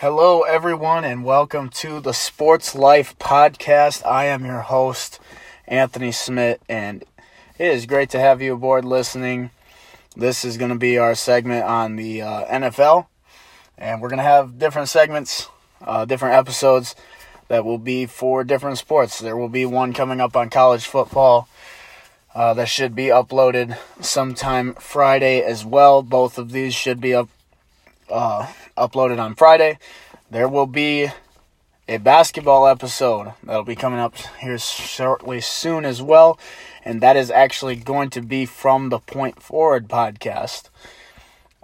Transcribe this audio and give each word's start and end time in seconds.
Hello, 0.00 0.42
everyone, 0.42 1.02
and 1.04 1.24
welcome 1.24 1.68
to 1.70 1.98
the 1.98 2.14
Sports 2.14 2.76
Life 2.76 3.18
Podcast. 3.18 4.06
I 4.06 4.26
am 4.26 4.44
your 4.44 4.60
host, 4.60 5.18
Anthony 5.66 6.12
Smit, 6.12 6.62
and 6.68 7.02
it 7.58 7.66
is 7.66 7.84
great 7.84 8.08
to 8.10 8.20
have 8.20 8.40
you 8.40 8.54
aboard 8.54 8.84
listening. 8.84 9.50
This 10.14 10.44
is 10.44 10.56
going 10.56 10.70
to 10.70 10.78
be 10.78 10.98
our 10.98 11.16
segment 11.16 11.64
on 11.64 11.96
the 11.96 12.22
uh, 12.22 12.44
NFL, 12.44 13.06
and 13.76 14.00
we're 14.00 14.08
going 14.08 14.18
to 14.18 14.22
have 14.22 14.56
different 14.56 14.88
segments, 14.88 15.48
uh, 15.82 16.04
different 16.04 16.36
episodes 16.36 16.94
that 17.48 17.64
will 17.64 17.78
be 17.78 18.06
for 18.06 18.44
different 18.44 18.78
sports. 18.78 19.18
There 19.18 19.36
will 19.36 19.48
be 19.48 19.66
one 19.66 19.92
coming 19.92 20.20
up 20.20 20.36
on 20.36 20.48
college 20.48 20.86
football. 20.86 21.48
Uh, 22.32 22.54
that 22.54 22.68
should 22.68 22.94
be 22.94 23.06
uploaded 23.06 23.76
sometime 24.00 24.74
Friday 24.74 25.42
as 25.42 25.64
well. 25.64 26.02
Both 26.02 26.38
of 26.38 26.52
these 26.52 26.72
should 26.72 27.00
be 27.00 27.14
up 27.14 27.28
uh, 28.10 28.46
uploaded 28.76 29.18
on 29.18 29.34
Friday. 29.34 29.78
There 30.30 30.48
will 30.48 30.66
be 30.66 31.08
a 31.88 31.96
basketball 31.96 32.66
episode 32.66 33.32
that'll 33.42 33.64
be 33.64 33.74
coming 33.74 33.98
up 33.98 34.14
here 34.40 34.58
shortly 34.58 35.40
soon 35.40 35.84
as 35.86 36.02
well, 36.02 36.38
and 36.84 37.00
that 37.00 37.16
is 37.16 37.30
actually 37.30 37.76
going 37.76 38.10
to 38.10 38.20
be 38.20 38.44
from 38.44 38.90
the 38.90 38.98
Point 38.98 39.42
Forward 39.42 39.88
podcast. 39.88 40.68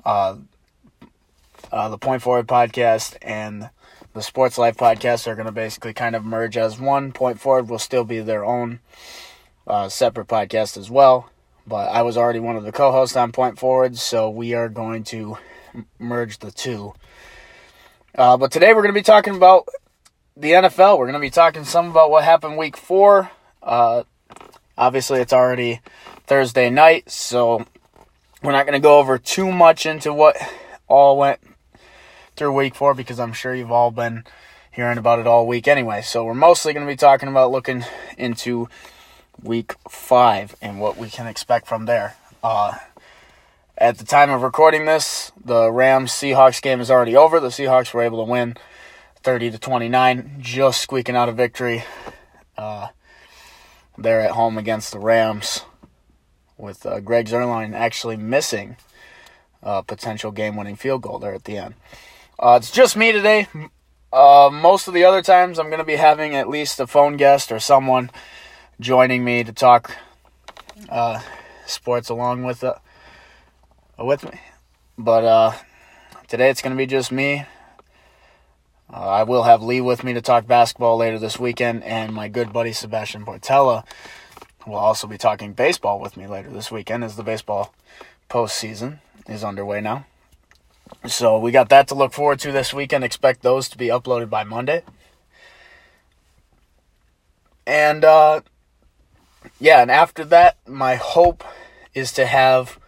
Uh, 0.05 0.37
uh, 1.71 1.89
the 1.89 1.99
Point 1.99 2.23
Forward 2.23 2.47
podcast 2.47 3.17
and 3.21 3.69
the 4.15 4.23
Sports 4.23 4.57
Life 4.57 4.77
podcast 4.77 5.27
are 5.27 5.35
going 5.35 5.47
to 5.47 5.53
basically 5.53 5.93
kind 5.93 6.17
of 6.17 6.25
merge 6.25 6.57
as 6.57 6.81
one. 6.81 7.13
Point 7.13 7.39
Forward 7.41 7.69
will 7.69 7.79
still 7.79 8.05
be 8.05 8.21
their 8.21 8.45
own 8.45 8.81
uh, 9.67 9.89
separate 9.89 10.29
podcast 10.29 10.79
as 10.79 10.91
well, 10.91 11.31
but 11.67 11.89
I 11.91 12.03
was 12.03 12.17
already 12.17 12.41
one 12.41 12.57
of 12.57 12.65
the 12.65 12.73
co 12.73 12.93
hosts 12.93 13.17
on 13.17 13.33
Point 13.33 13.59
Forward, 13.59 13.99
so 13.99 14.31
we 14.31 14.55
are 14.55 14.69
going 14.69 15.05
to 15.05 15.37
merge 15.99 16.39
the 16.39 16.51
two. 16.51 16.95
Uh, 18.17 18.37
but 18.37 18.53
today 18.53 18.69
we're 18.73 18.83
going 18.83 18.95
to 18.95 18.99
be 18.99 19.03
talking 19.03 19.35
about 19.35 19.69
the 20.37 20.53
NFL. 20.53 20.99
We're 20.99 21.07
going 21.07 21.15
to 21.15 21.21
be 21.21 21.31
talking 21.31 21.65
some 21.65 21.91
about 21.91 22.11
what 22.11 22.25
happened 22.25 22.57
week 22.57 22.77
four. 22.77 23.31
Uh, 23.63 24.05
obviously, 24.77 25.21
it's 25.21 25.33
already 25.33 25.81
Thursday 26.27 26.71
night, 26.71 27.11
so 27.11 27.65
we're 28.43 28.53
not 28.53 28.67
going 28.67 28.75
to 28.75 28.83
go 28.83 28.99
over 28.99 29.19
too 29.19 29.51
much 29.51 29.87
into 29.87 30.13
what 30.13 30.37
all 30.87 31.19
went 31.19 31.41
through 32.37 32.53
week 32.53 32.75
four 32.75 32.95
because 32.95 33.19
I'm 33.19 33.33
sure 33.33 33.55
you've 33.55 33.73
all 33.73 33.91
been 33.91 34.25
hearing 34.71 34.99
about 34.99 35.19
it 35.19 35.27
all 35.27 35.47
week 35.47 35.69
anyway. 35.69 36.03
So 36.03 36.25
we're 36.25 36.35
mostly 36.35 36.73
going 36.73 36.87
to 36.87 36.93
be 36.93 36.97
talking 36.97 37.29
about 37.29 37.53
looking 37.53 37.85
into 38.19 38.69
week 39.43 39.75
five 39.89 40.55
and 40.61 40.81
what 40.81 40.97
we 40.97 41.09
can 41.09 41.27
expect 41.27 41.67
from 41.67 41.87
there. 41.87 42.17
Uh, 42.43 42.75
at 43.77 43.99
the 43.99 44.05
time 44.05 44.31
of 44.31 44.43
recording 44.43 44.85
this, 44.85 45.33
the 45.45 45.71
Rams 45.71 46.13
Seahawks 46.13 46.63
game 46.63 46.81
is 46.81 46.91
already 46.91 47.17
over. 47.17 47.41
The 47.41 47.49
Seahawks 47.49 47.93
were 47.93 48.03
able 48.03 48.25
to 48.25 48.31
win 48.31 48.57
30 49.23 49.51
to 49.53 49.59
29, 49.59 50.37
just 50.39 50.81
squeaking 50.81 51.17
out 51.17 51.29
a 51.29 51.33
victory. 51.33 51.85
Uh, 52.57 52.89
they're 53.99 54.21
at 54.21 54.33
home 54.33 54.59
against 54.59 54.93
the 54.93 54.99
Rams, 54.99 55.63
with 56.57 56.87
uh, 56.87 57.01
Greg 57.01 57.27
Zuerlein 57.27 57.75
actually 57.75 58.17
missing 58.17 58.77
a 59.63 59.83
potential 59.83 60.31
game-winning 60.31 60.77
field 60.77 61.03
goal 61.03 61.19
there 61.19 61.35
at 61.35 61.45
the 61.45 61.57
end. 61.57 61.75
Uh, 62.39 62.59
it's 62.61 62.71
just 62.71 62.97
me 62.97 63.13
today. 63.13 63.49
Uh, 64.13 64.51
most 64.53 64.87
of 64.87 64.95
the 64.95 65.05
other 65.05 65.23
times, 65.23 65.59
I'm 65.59 65.67
going 65.67 65.79
to 65.79 65.85
be 65.85 65.97
having 65.97 66.37
at 66.37 66.49
least 66.49 66.79
a 66.79 66.87
phone 66.87 67.17
guest 67.17 67.51
or 67.51 67.59
someone 67.59 68.11
joining 68.79 69.25
me 69.25 69.43
to 69.43 69.53
talk 69.53 69.97
uh, 70.89 71.21
sports 71.67 72.09
along 72.09 72.45
with 72.45 72.63
uh, 72.63 72.75
with 73.99 74.25
me. 74.25 74.41
But 74.99 75.25
uh, 75.25 75.53
today 76.29 76.51
it's 76.51 76.63
going 76.63 76.75
to 76.75 76.77
be 76.77 76.87
just 76.87 77.13
me. 77.13 77.45
Uh, 78.93 78.97
I 78.97 79.23
will 79.23 79.45
have 79.45 79.63
Lee 79.63 79.81
with 79.81 80.05
me 80.05 80.13
to 80.15 80.21
talk 80.21 80.47
basketball 80.47 80.97
later 80.97 81.19
this 81.19 81.39
weekend, 81.39 81.83
and 81.85 82.13
my 82.13 82.29
good 82.29 82.53
buddy 82.53 82.73
Sebastian 82.73 83.25
Portella 83.25 83.85
will 84.67 84.77
also 84.77 85.07
be 85.07 85.19
talking 85.19 85.53
baseball 85.53 86.01
with 86.01 86.17
me 86.17 86.27
later 86.27 86.51
this 86.51 86.71
weekend 86.71 87.05
as 87.05 87.17
the 87.17 87.23
baseball 87.23 87.75
postseason 88.31 88.99
is 89.27 89.45
underway 89.45 89.81
now. 89.81 90.07
So 91.07 91.39
we 91.39 91.51
got 91.51 91.71
that 91.71 91.89
to 91.89 91.95
look 91.95 92.13
forward 92.13 92.39
to 92.41 92.53
this 92.53 92.73
weekend. 92.73 93.05
Expect 93.05 93.43
those 93.43 93.69
to 93.71 93.79
be 93.79 93.89
uploaded 93.89 94.31
by 94.31 94.45
Monday. 94.45 94.83
And 97.67 98.05
uh, 98.05 98.43
yeah, 99.59 99.83
and 99.83 99.91
after 99.91 100.25
that, 100.27 100.57
my 100.69 100.97
hope 100.97 101.43
is 101.95 102.13
to 102.13 102.27
have 102.27 102.79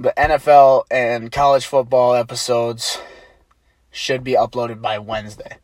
the 0.00 0.14
NFL 0.16 0.84
and 0.90 1.30
college 1.30 1.66
football 1.66 2.14
episodes 2.14 2.98
should 3.90 4.24
be 4.24 4.32
uploaded 4.32 4.80
by 4.80 4.98
Wednesday 4.98 5.58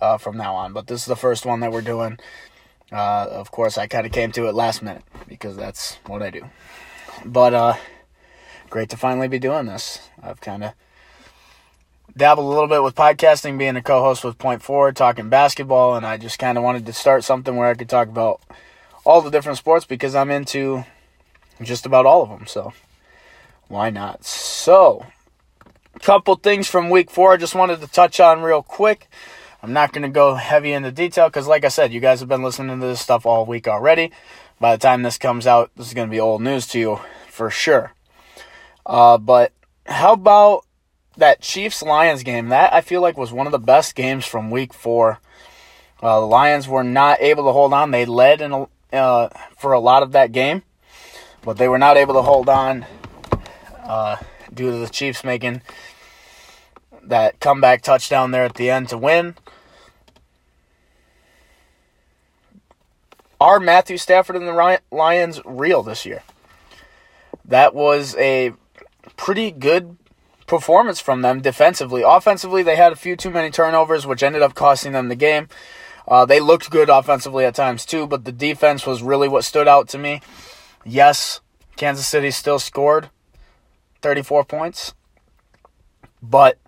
uh, 0.00 0.16
from 0.16 0.38
now 0.38 0.54
on. 0.54 0.72
But 0.72 0.86
this 0.86 1.02
is 1.02 1.06
the 1.06 1.16
first 1.16 1.44
one 1.44 1.60
that 1.60 1.70
we're 1.70 1.82
doing. 1.82 2.18
Uh, 2.90 3.26
of 3.30 3.50
course, 3.50 3.76
I 3.76 3.86
kind 3.86 4.06
of 4.06 4.12
came 4.12 4.32
to 4.32 4.48
it 4.48 4.54
last 4.54 4.82
minute 4.82 5.02
because 5.28 5.54
that's 5.54 5.96
what 6.06 6.22
I 6.22 6.30
do. 6.30 6.48
But 7.26 7.52
uh, 7.52 7.74
great 8.70 8.88
to 8.88 8.96
finally 8.96 9.28
be 9.28 9.38
doing 9.38 9.66
this. 9.66 10.08
I've 10.22 10.40
kind 10.40 10.64
of 10.64 10.72
dabbled 12.16 12.46
a 12.46 12.48
little 12.48 12.68
bit 12.68 12.82
with 12.82 12.94
podcasting, 12.94 13.58
being 13.58 13.76
a 13.76 13.82
co-host 13.82 14.24
with 14.24 14.62
Four, 14.62 14.92
talking 14.92 15.28
basketball, 15.28 15.94
and 15.94 16.06
I 16.06 16.16
just 16.16 16.38
kind 16.38 16.56
of 16.56 16.64
wanted 16.64 16.86
to 16.86 16.92
start 16.94 17.22
something 17.22 17.54
where 17.54 17.68
I 17.68 17.74
could 17.74 17.90
talk 17.90 18.08
about 18.08 18.40
all 19.04 19.20
the 19.20 19.30
different 19.30 19.58
sports 19.58 19.84
because 19.84 20.14
I'm 20.14 20.30
into 20.30 20.86
just 21.60 21.84
about 21.84 22.06
all 22.06 22.22
of 22.22 22.30
them. 22.30 22.46
So 22.46 22.72
why 23.72 23.88
not? 23.88 24.22
So, 24.26 25.06
a 25.94 25.98
couple 25.98 26.34
things 26.34 26.68
from 26.68 26.90
week 26.90 27.10
four 27.10 27.32
I 27.32 27.38
just 27.38 27.54
wanted 27.54 27.80
to 27.80 27.86
touch 27.86 28.20
on 28.20 28.42
real 28.42 28.62
quick. 28.62 29.08
I'm 29.62 29.72
not 29.72 29.94
going 29.94 30.02
to 30.02 30.10
go 30.10 30.34
heavy 30.34 30.72
into 30.72 30.92
detail 30.92 31.28
because, 31.28 31.46
like 31.46 31.64
I 31.64 31.68
said, 31.68 31.90
you 31.90 31.98
guys 31.98 32.20
have 32.20 32.28
been 32.28 32.42
listening 32.42 32.78
to 32.78 32.86
this 32.86 33.00
stuff 33.00 33.24
all 33.24 33.46
week 33.46 33.66
already. 33.66 34.12
By 34.60 34.76
the 34.76 34.82
time 34.82 35.02
this 35.02 35.16
comes 35.16 35.46
out, 35.46 35.70
this 35.74 35.86
is 35.86 35.94
going 35.94 36.06
to 36.06 36.10
be 36.10 36.20
old 36.20 36.42
news 36.42 36.66
to 36.68 36.78
you 36.78 37.00
for 37.30 37.48
sure. 37.48 37.94
Uh, 38.84 39.16
but 39.16 39.52
how 39.86 40.12
about 40.12 40.66
that 41.16 41.40
Chiefs 41.40 41.82
Lions 41.82 42.22
game? 42.24 42.50
That 42.50 42.74
I 42.74 42.82
feel 42.82 43.00
like 43.00 43.16
was 43.16 43.32
one 43.32 43.46
of 43.46 43.52
the 43.52 43.58
best 43.58 43.94
games 43.94 44.26
from 44.26 44.50
week 44.50 44.74
four. 44.74 45.18
Uh, 46.02 46.20
the 46.20 46.26
Lions 46.26 46.68
were 46.68 46.84
not 46.84 47.22
able 47.22 47.44
to 47.44 47.52
hold 47.52 47.72
on. 47.72 47.90
They 47.90 48.04
led 48.04 48.42
in 48.42 48.52
a, 48.52 48.66
uh, 48.92 49.28
for 49.56 49.72
a 49.72 49.80
lot 49.80 50.02
of 50.02 50.12
that 50.12 50.30
game, 50.30 50.62
but 51.42 51.56
they 51.56 51.68
were 51.68 51.78
not 51.78 51.96
able 51.96 52.12
to 52.14 52.22
hold 52.22 52.50
on 52.50 52.84
uh, 53.84 54.16
due 54.52 54.70
to 54.70 54.76
the 54.78 54.88
Chiefs 54.88 55.24
making 55.24 55.62
that 57.02 57.40
comeback 57.40 57.82
touchdown 57.82 58.30
there 58.30 58.44
at 58.44 58.54
the 58.54 58.70
end 58.70 58.88
to 58.90 58.98
win. 58.98 59.34
Are 63.40 63.58
Matthew 63.58 63.96
Stafford 63.96 64.36
and 64.36 64.46
the 64.46 64.80
Lions 64.92 65.40
real 65.44 65.82
this 65.82 66.06
year? 66.06 66.22
That 67.44 67.74
was 67.74 68.14
a 68.16 68.52
pretty 69.16 69.50
good 69.50 69.96
performance 70.46 71.00
from 71.00 71.22
them 71.22 71.40
defensively. 71.40 72.02
Offensively, 72.02 72.62
they 72.62 72.76
had 72.76 72.92
a 72.92 72.96
few 72.96 73.16
too 73.16 73.30
many 73.30 73.50
turnovers, 73.50 74.06
which 74.06 74.22
ended 74.22 74.42
up 74.42 74.54
costing 74.54 74.92
them 74.92 75.08
the 75.08 75.16
game. 75.16 75.48
Uh, 76.06 76.24
they 76.24 76.40
looked 76.40 76.70
good 76.70 76.88
offensively 76.88 77.44
at 77.44 77.54
times 77.54 77.84
too, 77.84 78.06
but 78.06 78.24
the 78.24 78.32
defense 78.32 78.86
was 78.86 79.02
really 79.02 79.28
what 79.28 79.44
stood 79.44 79.66
out 79.66 79.88
to 79.88 79.98
me. 79.98 80.20
Yes, 80.84 81.40
Kansas 81.76 82.06
City 82.06 82.30
still 82.30 82.58
scored, 82.58 83.10
34 84.02 84.44
points. 84.44 84.94
But 86.22 86.58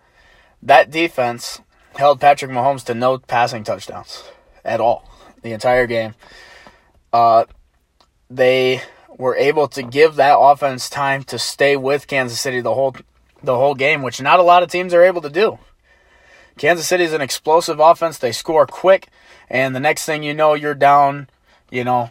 that 0.63 0.91
defense 0.91 1.61
held 1.97 2.21
Patrick 2.21 2.51
Mahomes 2.51 2.85
to 2.85 2.95
no 2.95 3.19
passing 3.19 3.65
touchdowns 3.65 4.25
at 4.65 4.81
all 4.81 5.09
the 5.43 5.53
entire 5.53 5.87
game. 5.87 6.15
Uh, 7.13 7.45
they 8.29 8.83
were 9.17 9.37
able 9.37 9.69
to 9.69 9.83
give 9.83 10.17
that 10.17 10.39
offense 10.39 10.91
time 10.91 11.23
to 11.25 11.39
stay 11.39 11.77
with 11.77 12.07
Kansas 12.09 12.41
City 12.41 12.61
the 12.61 12.75
whole 12.75 12.97
the 13.43 13.57
whole 13.57 13.75
game, 13.75 14.03
which 14.03 14.23
not 14.23 14.41
a 14.41 14.43
lot 14.43 14.63
of 14.63 14.71
teams 14.71 14.95
are 14.95 15.05
able 15.05 15.21
to 15.21 15.29
do. 15.29 15.59
Kansas 16.57 16.89
City 16.89 17.05
is 17.05 17.13
an 17.13 17.21
explosive 17.21 17.79
offense. 17.79 18.19
They 18.19 18.33
score 18.33 18.67
quick, 18.67 19.09
and 19.51 19.75
the 19.75 19.81
next 19.81 20.07
thing 20.07 20.23
you 20.23 20.33
know, 20.33 20.55
you're 20.55 20.75
down, 20.75 21.29
you 21.71 21.85
know, 21.85 22.11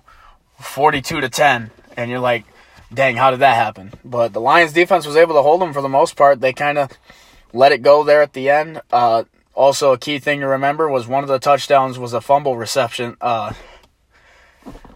42 0.60 1.22
to 1.22 1.30
10, 1.30 1.72
and 1.98 2.12
you're 2.12 2.20
like, 2.20 2.46
dang, 2.94 3.16
how 3.16 3.32
did 3.32 3.40
that 3.40 3.56
happen? 3.56 3.92
But 4.04 4.34
the 4.34 4.42
Lions 4.42 4.74
defense 4.74 5.06
was 5.06 5.16
able 5.16 5.36
to 5.36 5.42
hold 5.42 5.62
them 5.62 5.74
for 5.74 5.82
the 5.82 5.90
most 5.90 6.16
part. 6.16 6.42
They 6.42 6.54
kind 6.54 6.78
of 6.78 6.92
let 7.54 7.72
it 7.72 7.82
go 7.82 8.04
there 8.04 8.22
at 8.22 8.34
the 8.34 8.50
end. 8.50 8.82
Uh, 8.92 9.24
also, 9.54 9.94
a 9.94 9.98
key 9.98 10.20
thing 10.20 10.40
to 10.40 10.48
remember 10.48 10.90
was 10.90 11.08
one 11.08 11.24
of 11.24 11.30
the 11.30 11.40
touchdowns 11.40 12.00
was 12.00 12.14
a 12.14 12.22
fumble 12.22 12.58
reception 12.58 13.16
uh, 13.22 13.54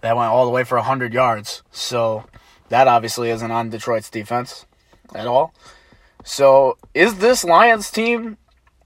that 0.01 0.15
went 0.15 0.31
all 0.31 0.45
the 0.45 0.51
way 0.51 0.63
for 0.63 0.77
100 0.77 1.13
yards. 1.13 1.63
So 1.71 2.25
that 2.69 2.88
obviously 2.88 3.29
isn't 3.29 3.51
on 3.51 3.69
Detroit's 3.69 4.09
defense 4.09 4.65
at 5.13 5.27
all. 5.27 5.53
So 6.23 6.77
is 6.94 7.19
this 7.19 7.44
Lions 7.44 7.91
team 7.91 8.38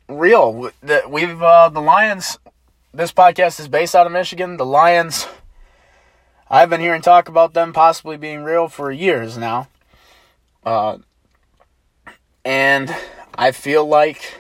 real? 0.08 0.72
That 0.84 1.10
we've 1.10 1.42
uh, 1.42 1.70
the 1.70 1.82
Lions. 1.82 2.38
This 2.94 3.14
podcast 3.14 3.60
is 3.62 3.70
based 3.70 3.96
out 3.96 4.06
of 4.06 4.12
Michigan. 4.12 4.58
The 4.58 4.66
Lions 4.66 5.26
I've 6.54 6.70
been 6.70 6.82
hearing 6.82 7.02
talk 7.02 7.30
about 7.30 7.54
them 7.54 7.72
possibly 7.72 8.18
being 8.18 8.44
real 8.44 8.68
for 8.68 8.92
years 8.92 9.38
now. 9.38 9.70
Uh, 10.66 10.98
and 12.44 12.94
I 13.36 13.54
feel 13.54 13.86
like 13.86 14.34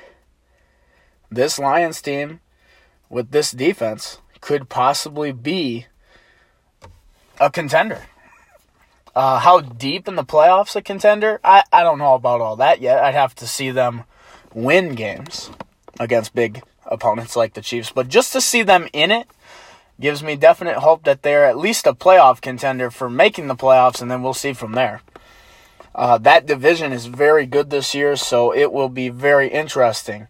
this 1.30 1.58
Lions 1.58 2.02
team 2.02 2.42
with 3.10 3.31
this 3.31 3.52
defense 3.52 4.18
could 4.42 4.68
possibly 4.68 5.31
be 5.31 5.86
a 7.40 7.50
contender. 7.50 8.02
Uh, 9.16 9.40
how 9.40 9.62
deep 9.62 10.06
in 10.06 10.16
the 10.16 10.25
playoffs 10.25 10.75
a 10.75 10.81
contender? 10.81 11.40
I, 11.46 11.64
I 11.72 11.81
don't 11.81 11.98
know 11.98 12.16
about 12.16 12.42
all 12.42 12.57
that 12.57 12.81
yet. 12.81 13.02
I'd 13.02 13.14
have 13.14 13.36
to 13.36 13.48
see 13.48 13.72
them 13.72 14.04
win 14.54 14.96
games 14.96 15.50
against 15.98 16.36
big 16.36 16.62
opponents 16.86 17.38
like 17.38 17.54
the 17.54 17.62
Chiefs. 17.62 17.94
But 17.94 18.10
just 18.10 18.34
to 18.34 18.42
see 18.42 18.64
them 18.64 18.90
in 18.92 19.12
it 19.12 19.28
gives 20.01 20.21
me 20.21 20.36
definite 20.36 20.77
hope 20.77 21.03
that 21.03 21.21
they're 21.21 21.45
at 21.45 21.57
least 21.57 21.88
a 21.88 21.94
playoff 21.94 22.42
contender 22.42 22.92
for 22.92 23.09
making 23.09 23.48
the 23.48 23.56
playoffs, 23.56 24.01
and 24.01 24.12
then 24.12 24.21
we'll 24.21 24.33
see 24.33 24.53
from 24.53 24.74
there. 24.74 25.01
Uh, 25.94 26.18
that 26.18 26.45
division 26.45 26.92
is 26.92 27.06
very 27.06 27.45
good 27.45 27.69
this 27.69 27.94
year, 27.94 28.15
so 28.15 28.53
it 28.53 28.71
will 28.71 28.89
be 28.89 29.09
very 29.09 29.50
interesting 29.50 30.27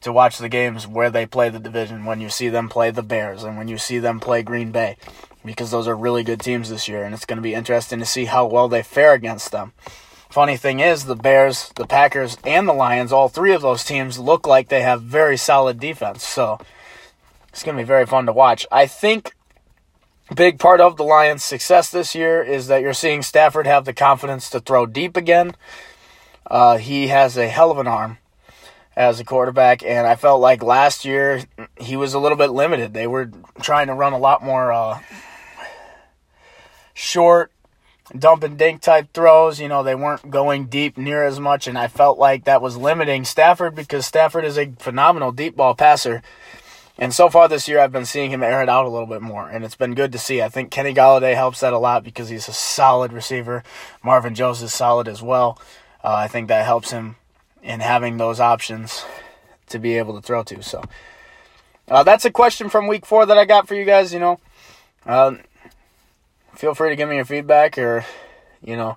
to 0.00 0.12
watch 0.12 0.38
the 0.38 0.48
games 0.48 0.86
where 0.86 1.10
they 1.10 1.26
play 1.26 1.48
the 1.48 1.58
division 1.58 2.04
when 2.04 2.20
you 2.20 2.28
see 2.28 2.48
them 2.48 2.68
play 2.68 2.90
the 2.90 3.02
Bears 3.02 3.42
and 3.42 3.56
when 3.56 3.66
you 3.66 3.78
see 3.78 3.98
them 3.98 4.20
play 4.20 4.42
Green 4.42 4.70
Bay 4.70 4.96
because 5.44 5.70
those 5.70 5.88
are 5.88 5.96
really 5.96 6.22
good 6.22 6.40
teams 6.40 6.68
this 6.68 6.86
year 6.86 7.02
and 7.04 7.14
it's 7.14 7.24
going 7.24 7.38
to 7.38 7.42
be 7.42 7.54
interesting 7.54 7.98
to 7.98 8.04
see 8.04 8.26
how 8.26 8.46
well 8.46 8.68
they 8.68 8.82
fare 8.82 9.14
against 9.14 9.52
them. 9.52 9.72
Funny 10.28 10.56
thing 10.56 10.80
is, 10.80 11.04
the 11.04 11.16
Bears, 11.16 11.70
the 11.76 11.86
Packers, 11.86 12.36
and 12.44 12.68
the 12.68 12.72
Lions, 12.72 13.12
all 13.12 13.28
three 13.28 13.52
of 13.52 13.62
those 13.62 13.84
teams 13.84 14.18
look 14.18 14.46
like 14.46 14.68
they 14.68 14.82
have 14.82 15.02
very 15.02 15.36
solid 15.36 15.80
defense. 15.80 16.24
So 16.24 16.58
it's 17.56 17.62
going 17.62 17.74
to 17.74 17.82
be 17.82 17.86
very 17.86 18.04
fun 18.04 18.26
to 18.26 18.34
watch. 18.34 18.66
I 18.70 18.86
think 18.86 19.34
big 20.34 20.58
part 20.58 20.78
of 20.78 20.98
the 20.98 21.04
Lions' 21.04 21.42
success 21.42 21.90
this 21.90 22.14
year 22.14 22.42
is 22.42 22.66
that 22.66 22.82
you're 22.82 22.92
seeing 22.92 23.22
Stafford 23.22 23.66
have 23.66 23.86
the 23.86 23.94
confidence 23.94 24.50
to 24.50 24.60
throw 24.60 24.84
deep 24.84 25.16
again. 25.16 25.56
Uh, 26.46 26.76
he 26.76 27.08
has 27.08 27.38
a 27.38 27.48
hell 27.48 27.70
of 27.70 27.78
an 27.78 27.86
arm 27.86 28.18
as 28.94 29.20
a 29.20 29.24
quarterback, 29.24 29.82
and 29.82 30.06
I 30.06 30.16
felt 30.16 30.42
like 30.42 30.62
last 30.62 31.06
year 31.06 31.44
he 31.80 31.96
was 31.96 32.12
a 32.12 32.18
little 32.18 32.36
bit 32.36 32.50
limited. 32.50 32.92
They 32.92 33.06
were 33.06 33.30
trying 33.62 33.86
to 33.86 33.94
run 33.94 34.12
a 34.12 34.18
lot 34.18 34.42
more 34.42 34.70
uh, 34.70 35.00
short, 36.92 37.52
dump 38.18 38.42
and 38.42 38.58
dink 38.58 38.82
type 38.82 39.14
throws. 39.14 39.58
You 39.58 39.68
know, 39.68 39.82
they 39.82 39.94
weren't 39.94 40.28
going 40.28 40.66
deep 40.66 40.98
near 40.98 41.24
as 41.24 41.40
much, 41.40 41.66
and 41.66 41.78
I 41.78 41.88
felt 41.88 42.18
like 42.18 42.44
that 42.44 42.60
was 42.60 42.76
limiting 42.76 43.24
Stafford 43.24 43.74
because 43.74 44.04
Stafford 44.04 44.44
is 44.44 44.58
a 44.58 44.72
phenomenal 44.78 45.32
deep 45.32 45.56
ball 45.56 45.74
passer. 45.74 46.22
And 46.98 47.12
so 47.14 47.28
far 47.28 47.46
this 47.46 47.68
year, 47.68 47.78
I've 47.78 47.92
been 47.92 48.06
seeing 48.06 48.30
him 48.30 48.42
air 48.42 48.62
it 48.62 48.68
out 48.68 48.86
a 48.86 48.88
little 48.88 49.06
bit 49.06 49.20
more, 49.20 49.48
and 49.48 49.64
it's 49.64 49.76
been 49.76 49.94
good 49.94 50.12
to 50.12 50.18
see. 50.18 50.40
I 50.40 50.48
think 50.48 50.70
Kenny 50.70 50.94
Golladay 50.94 51.34
helps 51.34 51.60
that 51.60 51.74
a 51.74 51.78
lot 51.78 52.02
because 52.02 52.30
he's 52.30 52.48
a 52.48 52.52
solid 52.52 53.12
receiver. 53.12 53.62
Marvin 54.02 54.34
Jones 54.34 54.62
is 54.62 54.72
solid 54.72 55.06
as 55.06 55.22
well. 55.22 55.60
Uh, 56.02 56.14
I 56.14 56.28
think 56.28 56.48
that 56.48 56.64
helps 56.64 56.92
him 56.92 57.16
in 57.62 57.80
having 57.80 58.16
those 58.16 58.40
options 58.40 59.04
to 59.68 59.78
be 59.78 59.98
able 59.98 60.14
to 60.14 60.22
throw 60.22 60.42
to. 60.44 60.62
So 60.62 60.82
uh, 61.88 62.02
that's 62.02 62.24
a 62.24 62.30
question 62.30 62.68
from 62.70 62.86
week 62.86 63.04
four 63.04 63.26
that 63.26 63.36
I 63.36 63.44
got 63.44 63.68
for 63.68 63.74
you 63.74 63.84
guys. 63.84 64.14
You 64.14 64.20
know, 64.20 64.40
uh, 65.04 65.34
feel 66.54 66.74
free 66.74 66.90
to 66.90 66.96
give 66.96 67.08
me 67.08 67.16
your 67.16 67.24
feedback 67.24 67.76
or, 67.76 68.06
you 68.64 68.76
know, 68.76 68.96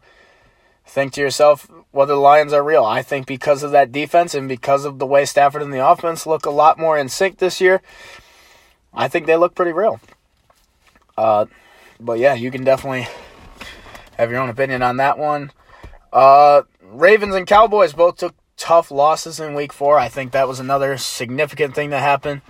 think 0.89 1.13
to 1.13 1.21
yourself 1.21 1.69
whether 1.91 2.13
the 2.13 2.19
Lions 2.19 2.51
are 2.51 2.63
real. 2.63 2.83
I 2.83 3.01
think 3.01 3.27
because 3.27 3.63
of 3.63 3.71
that 3.71 3.91
defense 3.91 4.33
and 4.33 4.49
because 4.49 4.85
of 4.85 4.99
the 4.99 5.05
way 5.05 5.25
Stafford 5.25 5.61
and 5.61 5.73
the 5.73 5.85
offense 5.85 6.25
look 6.25 6.45
a 6.45 6.51
lot 6.51 6.79
more 6.79 6.97
in 6.97 7.09
sync 7.09 7.37
this 7.37 7.61
year, 7.61 7.81
I 8.93 9.07
think 9.07 9.25
they 9.25 9.37
look 9.37 9.55
pretty 9.55 9.71
real. 9.71 9.99
Uh, 11.17 11.45
but 11.99 12.19
yeah, 12.19 12.33
you 12.33 12.49
can 12.51 12.63
definitely 12.63 13.07
have 14.17 14.31
your 14.31 14.39
own 14.39 14.49
opinion 14.49 14.81
on 14.81 14.97
that 14.97 15.17
one. 15.17 15.51
Uh, 16.11 16.63
Ravens 16.81 17.35
and 17.35 17.45
Cowboys 17.45 17.93
both 17.93 18.17
took 18.17 18.35
tough 18.57 18.91
losses 18.91 19.39
in 19.39 19.53
week 19.53 19.71
four. 19.71 19.97
I 19.97 20.09
think 20.09 20.31
that 20.31 20.47
was 20.47 20.59
another 20.59 20.97
significant 20.97 21.75
thing 21.75 21.91
that 21.91 22.01
happened. 22.01 22.41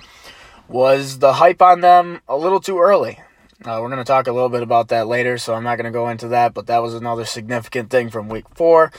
Was 0.67 1.19
the 1.19 1.33
hype 1.33 1.61
on 1.61 1.81
them 1.81 2.21
a 2.27 2.37
little 2.37 2.59
too 2.59 2.79
early? 2.79 3.19
Uh, 3.65 3.79
we're 3.81 3.89
going 3.89 3.97
to 3.97 4.05
talk 4.05 4.27
a 4.27 4.31
little 4.31 4.47
bit 4.47 4.63
about 4.63 4.87
that 4.87 5.07
later, 5.07 5.37
so 5.37 5.53
I'm 5.53 5.65
not 5.65 5.75
going 5.75 5.83
to 5.83 5.91
go 5.91 6.07
into 6.07 6.29
that, 6.29 6.53
but 6.53 6.67
that 6.67 6.81
was 6.81 6.93
another 6.93 7.25
significant 7.25 7.89
thing 7.89 8.09
from 8.09 8.29
week 8.29 8.45
four. 8.55 8.89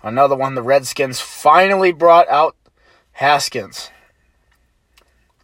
Another 0.00 0.36
one, 0.36 0.54
the 0.54 0.62
Redskins 0.62 1.20
finally 1.20 1.90
brought 1.90 2.28
out 2.28 2.54
Haskins. 3.12 3.90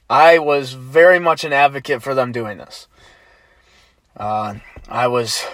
I 0.09 0.39
was 0.39 0.75
very 0.75 1.19
much 1.19 1.43
an 1.43 1.53
advocate 1.53 2.05
for 2.05 2.15
them 2.15 2.31
doing 2.31 2.59
this. 2.59 2.87
Uh, 4.17 4.55
I 4.89 5.09
was 5.09 5.45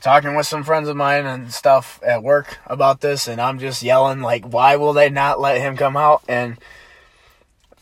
talking 0.00 0.36
with 0.36 0.46
some 0.46 0.62
friends 0.62 0.88
of 0.88 0.96
mine 0.96 1.26
and 1.26 1.52
stuff 1.52 2.00
at 2.06 2.22
work 2.22 2.58
about 2.66 3.00
this, 3.00 3.26
and 3.26 3.40
I'm 3.40 3.58
just 3.58 3.82
yelling, 3.82 4.20
like, 4.20 4.44
why 4.44 4.76
will 4.76 4.92
they 4.92 5.10
not 5.10 5.40
let 5.40 5.60
him 5.60 5.76
come 5.76 5.96
out? 5.96 6.22
And 6.28 6.58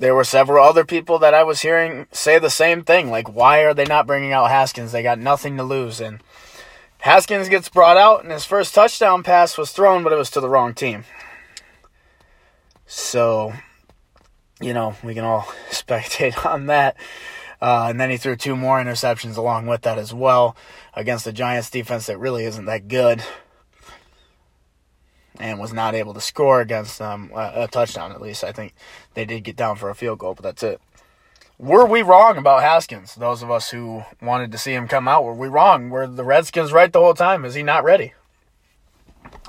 there 0.05 0.15
were 0.15 0.23
several 0.23 0.63
other 0.63 0.85
people 0.85 1.19
that 1.21 1.33
I 1.33 1.45
was 1.45 1.63
hearing 1.63 2.07
say 2.13 2.39
the 2.39 2.51
same 2.51 2.85
thing. 2.85 3.11
Like, 3.11 3.35
why 3.35 3.61
are 3.61 3.73
they 3.73 3.87
not 3.87 4.07
bringing 4.07 4.35
out 4.35 4.51
Haskins? 4.51 4.93
They 4.93 5.03
got 5.03 5.19
nothing 5.19 5.57
to 5.57 5.63
lose. 5.63 5.99
And 5.99 6.23
Haskins 6.99 7.49
gets 7.49 7.71
brought 7.71 7.97
out, 7.97 8.23
and 8.23 8.31
his 8.31 8.45
first 8.45 8.75
touchdown 8.75 9.23
pass 9.23 9.57
was 9.57 9.73
thrown, 9.73 10.05
but 10.05 10.13
it 10.13 10.17
was 10.17 10.29
to 10.33 10.43
the 10.43 10.49
wrong 10.51 10.75
team. 10.75 11.05
So, 12.85 13.55
you 14.61 14.75
know, 14.75 14.95
we 15.03 15.15
can 15.15 15.25
all 15.25 15.41
spectate 15.71 16.45
on 16.45 16.67
that. 16.67 16.99
Uh, 17.63 17.87
and 17.89 17.99
then 17.99 18.11
he 18.11 18.19
threw 18.19 18.37
two 18.37 18.57
more 18.57 18.79
interceptions 18.79 19.39
along 19.39 19.69
with 19.69 19.81
that 19.83 19.97
as 19.97 20.13
well 20.13 20.55
against 20.93 21.25
the 21.25 21.33
Giants 21.33 21.71
defense 21.71 22.05
that 22.09 22.19
really 22.19 22.45
isn't 22.45 22.67
that 22.67 22.89
good 22.89 23.25
and 25.39 25.59
was 25.59 25.73
not 25.73 25.95
able 25.95 26.15
to 26.15 26.21
score 26.21 26.61
against 26.61 26.99
them 26.99 27.31
a 27.35 27.69
touchdown 27.69 28.13
at 28.13 28.21
least. 28.21 28.45
I 28.45 28.53
think 28.53 28.75
they 29.15 29.25
did 29.25 29.45
get 29.45 29.57
down 29.57 29.77
for 29.77 29.91
a 29.91 29.95
field 29.95 30.19
goal, 30.19 30.35
but 30.35 30.43
that's 30.43 30.63
it. 30.63 30.81
Were 31.59 31.87
we 31.87 32.03
wrong 32.03 32.37
about 32.37 32.63
Haskins? 32.63 33.15
Those 33.15 33.43
of 33.43 33.51
us 33.51 33.71
who 33.71 34.03
wanted 34.21 34.51
to 34.53 34.59
see 34.59 34.75
him 34.75 34.89
come 34.89 35.07
out, 35.07 35.25
were 35.25 35.35
we 35.35 35.49
wrong? 35.49 35.89
Were 35.89 36.07
the 36.07 36.25
Redskins 36.25 36.73
right 36.73 36.93
the 36.93 37.01
whole 37.01 37.15
time? 37.15 37.45
Is 37.45 37.55
he 37.55 37.63
not 37.63 37.85
ready? 37.85 38.13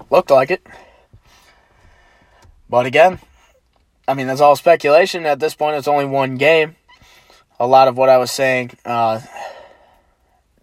Looked 0.09 0.29
like 0.29 0.51
it. 0.51 0.65
But 2.69 2.85
again, 2.85 3.19
I 4.07 4.13
mean, 4.13 4.27
that's 4.27 4.41
all 4.41 4.55
speculation. 4.55 5.25
At 5.25 5.39
this 5.39 5.55
point, 5.55 5.77
it's 5.77 5.87
only 5.87 6.05
one 6.05 6.37
game. 6.37 6.75
A 7.59 7.65
lot 7.65 7.87
of 7.87 7.97
what 7.97 8.09
I 8.09 8.17
was 8.17 8.31
saying 8.31 8.71
uh, 8.85 9.21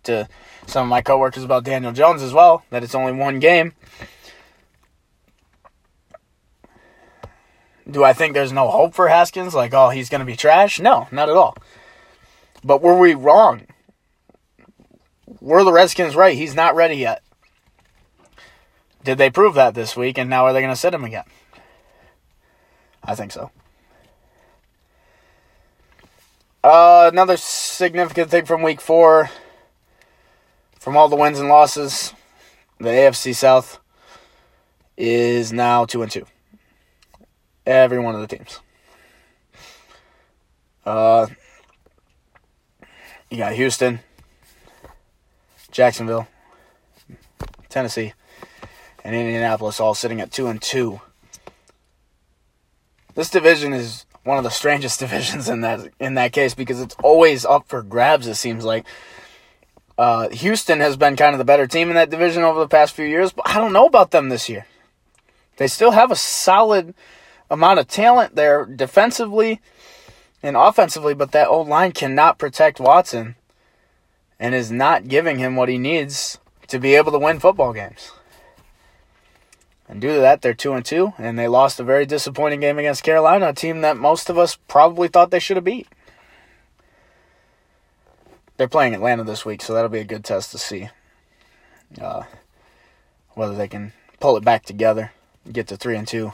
to 0.05 0.29
some 0.67 0.85
of 0.85 0.91
my 0.91 1.03
coworkers 1.03 1.43
about 1.43 1.65
Daniel 1.65 1.93
Jones 1.93 2.23
as 2.23 2.33
well, 2.33 2.65
that 2.71 2.85
it's 2.85 2.95
only 2.95 3.13
one 3.13 3.41
game. 3.41 3.73
Do 7.91 8.05
I 8.05 8.13
think 8.13 8.35
there's 8.35 8.53
no 8.53 8.69
hope 8.69 8.95
for 8.95 9.09
Haskins? 9.09 9.55
Like, 9.55 9.75
oh, 9.75 9.91
he's 9.91 10.09
going 10.09 10.21
to 10.21 10.25
be 10.25 10.37
trash? 10.37 10.79
No, 10.79 11.09
not 11.11 11.29
at 11.29 11.37
all. 11.37 11.57
But 12.65 12.81
were 12.81 12.97
we 12.97 13.15
wrong? 13.15 13.67
Were 15.41 15.65
the 15.65 15.73
Redskins 15.73 16.15
right? 16.15 16.37
He's 16.37 16.55
not 16.55 16.77
ready 16.77 16.97
yet. 16.97 17.23
Did 19.03 19.19
they 19.19 19.31
prove 19.31 19.55
that 19.55 19.75
this 19.75 19.97
week? 19.97 20.17
And 20.19 20.31
now 20.31 20.45
are 20.45 20.53
they 20.53 20.61
going 20.61 20.73
to 20.73 20.77
sit 20.77 20.95
him 20.95 21.05
again? 21.05 21.25
I 23.03 23.17
think 23.17 23.33
so. 23.33 23.51
Uh, 26.63 27.11
another 27.13 27.37
significant 27.37 28.31
thing 28.31 28.45
from 28.45 28.63
week 28.63 28.81
four, 28.81 29.31
from 30.79 30.97
all 30.97 31.09
the 31.09 31.17
wins 31.17 31.41
and 31.41 31.49
losses, 31.49 32.15
the 32.79 32.89
AFC 32.89 33.35
South 33.35 33.81
is 34.97 35.53
now 35.53 35.85
two 35.85 36.03
and 36.03 36.13
two. 36.13 36.25
Every 37.67 37.99
one 37.99 38.15
of 38.15 38.21
the 38.21 38.27
teams. 38.27 38.61
Uh, 40.85 41.29
you 43.31 43.39
got 43.39 43.53
Houston, 43.53 44.01
Jacksonville, 45.71 46.27
Tennessee, 47.69 48.13
and 49.05 49.15
Indianapolis 49.15 49.81
all 49.81 49.95
sitting 49.95 50.21
at 50.21 50.33
two 50.33 50.49
and 50.49 50.61
two. 50.61 51.01
This 53.15 53.31
division 53.31 53.73
is 53.73 54.07
one 54.25 54.39
of 54.39 54.45
the 54.45 54.51
strangest 54.51 55.01
divisions 55.01 55.49
in 55.49 55.61
that 55.61 55.89
in 56.01 56.15
that 56.15 56.33
case 56.33 56.55
because 56.55 56.81
it's 56.81 56.97
always 57.03 57.45
up 57.45 57.69
for 57.69 57.83
grabs. 57.83 58.27
It 58.27 58.35
seems 58.35 58.65
like 58.65 58.85
uh, 59.97 60.29
Houston 60.31 60.81
has 60.81 60.97
been 60.97 61.17
kind 61.17 61.35
of 61.35 61.39
the 61.39 61.45
better 61.45 61.67
team 61.67 61.89
in 61.91 61.95
that 61.95 62.11
division 62.11 62.43
over 62.43 62.59
the 62.59 62.69
past 62.69 62.95
few 62.95 63.05
years, 63.05 63.33
but 63.33 63.49
I 63.49 63.55
don't 63.59 63.73
know 63.73 63.87
about 63.87 64.11
them 64.11 64.31
this 64.31 64.49
year. 64.49 64.67
They 65.59 65.69
still 65.69 65.93
have 65.93 66.11
a 66.11 66.17
solid 66.17 66.95
amount 67.53 67.79
of 67.79 67.87
talent 67.87 68.35
there 68.35 68.65
defensively 68.65 69.61
and 70.43 70.57
offensively, 70.57 71.15
but 71.15 71.33
that 71.33 71.49
old 71.49 71.69
line 71.69 71.93
cannot 71.93 72.39
protect 72.39 72.81
Watson 72.81 73.37
and 74.41 74.55
is 74.55 74.73
not 74.73 75.07
giving 75.07 75.39
him 75.39 75.55
what 75.55 75.69
he 75.69 75.79
needs 75.79 76.39
to 76.67 76.79
be 76.79 76.95
able 76.95 77.13
to 77.13 77.19
win 77.19 77.39
football 77.39 77.73
games. 77.73 78.11
And 79.87 80.01
due 80.01 80.15
to 80.15 80.21
that, 80.21 80.41
they're 80.41 80.55
2 80.55 80.73
and 80.73 80.85
2, 80.85 81.13
and 81.19 81.39
they 81.39 81.47
lost 81.47 81.79
a 81.79 81.85
very 81.85 82.07
disappointing 82.07 82.61
game 82.61 82.79
against 82.79 83.03
Carolina, 83.03 83.51
a 83.51 83.53
team 83.53 83.83
that 83.83 83.99
most 83.99 84.31
of 84.31 84.39
us 84.39 84.57
probably 84.67 85.07
thought 85.07 85.31
they 85.31 85.39
should 85.39 85.59
have 85.59 85.65
beat. 85.65 85.87
They're 88.57 88.69
playing 88.69 88.95
Atlanta 88.95 89.25
this 89.25 89.45
week, 89.45 89.61
so 89.61 89.75
that'll 89.75 89.91
be 89.91 89.99
a 89.99 90.05
good 90.05 90.25
test 90.25 90.51
to 90.53 90.59
see 90.59 90.89
uh, 92.01 92.23
whether 93.33 93.55
they 93.55 93.69
can 93.69 93.93
pull 94.19 94.37
it 94.39 94.45
back 94.45 94.65
together, 94.65 95.13
get 95.51 95.67
to 95.69 95.77
3 95.77 95.97
and 95.97 96.09
2. 96.09 96.33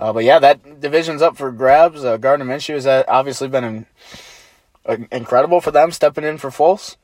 Uh, 0.00 0.14
but 0.14 0.24
yeah, 0.24 0.38
that 0.38 0.80
division's 0.80 1.20
up 1.20 1.36
for 1.36 1.52
grabs. 1.52 2.02
Uh, 2.02 2.16
Gardner 2.16 2.46
Minshew 2.46 2.72
has 2.72 2.86
uh, 2.86 3.04
obviously 3.06 3.48
been 3.48 3.64
in, 3.64 3.86
uh, 4.86 4.96
incredible 5.12 5.60
for 5.60 5.70
them, 5.70 5.92
stepping 5.92 6.24
in 6.24 6.38
for 6.38 6.48
Foles, 6.48 6.96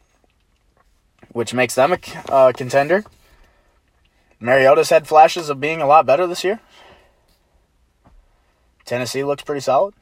which 1.33 1.53
makes 1.53 1.75
them 1.75 1.93
a 1.93 1.99
uh, 2.33 2.53
contender. 2.53 3.05
Mariota's 4.41 4.89
had 4.89 5.07
flashes 5.07 5.51
of 5.51 5.61
being 5.61 5.83
a 5.83 5.87
lot 5.87 6.07
better 6.07 6.27
this 6.27 6.43
year. 6.43 6.59
Tennessee 8.87 9.25
looks 9.25 9.43
pretty 9.43 9.61
solid. 9.61 9.93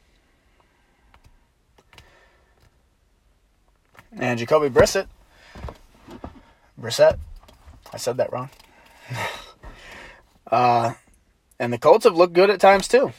And 4.16 4.38
Jacoby 4.38 4.68
Brissett. 4.68 5.08
Brissett. 6.80 7.18
I 7.92 7.96
said 7.96 8.18
that 8.18 8.32
wrong. 8.32 8.50
uh, 10.46 10.92
and 11.58 11.72
the 11.72 11.78
Colts 11.78 12.04
have 12.04 12.16
looked 12.16 12.32
good 12.32 12.50
at 12.50 12.60
times 12.60 12.88
too. 12.88 13.12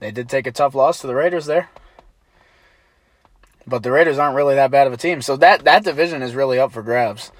They 0.00 0.10
did 0.10 0.28
take 0.28 0.46
a 0.46 0.52
tough 0.52 0.74
loss 0.74 1.00
to 1.00 1.06
the 1.06 1.14
Raiders 1.14 1.46
there. 1.46 1.70
But 3.66 3.82
the 3.82 3.90
Raiders 3.90 4.18
aren't 4.18 4.36
really 4.36 4.54
that 4.56 4.70
bad 4.70 4.86
of 4.86 4.92
a 4.92 4.96
team. 4.96 5.22
So 5.22 5.36
that, 5.38 5.64
that 5.64 5.84
division 5.84 6.22
is 6.22 6.34
really 6.34 6.58
up 6.58 6.72
for 6.72 6.82
grabs. 6.82 7.32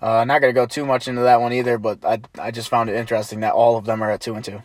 Uh, 0.00 0.24
not 0.24 0.40
going 0.40 0.52
to 0.52 0.60
go 0.60 0.66
too 0.66 0.84
much 0.84 1.08
into 1.08 1.22
that 1.22 1.40
one 1.40 1.52
either, 1.52 1.78
but 1.78 2.04
I, 2.04 2.20
I 2.38 2.50
just 2.50 2.68
found 2.68 2.90
it 2.90 2.96
interesting 2.96 3.40
that 3.40 3.52
all 3.52 3.76
of 3.76 3.84
them 3.84 4.02
are 4.02 4.10
at 4.10 4.20
2 4.20 4.34
and 4.34 4.44
2. 4.44 4.62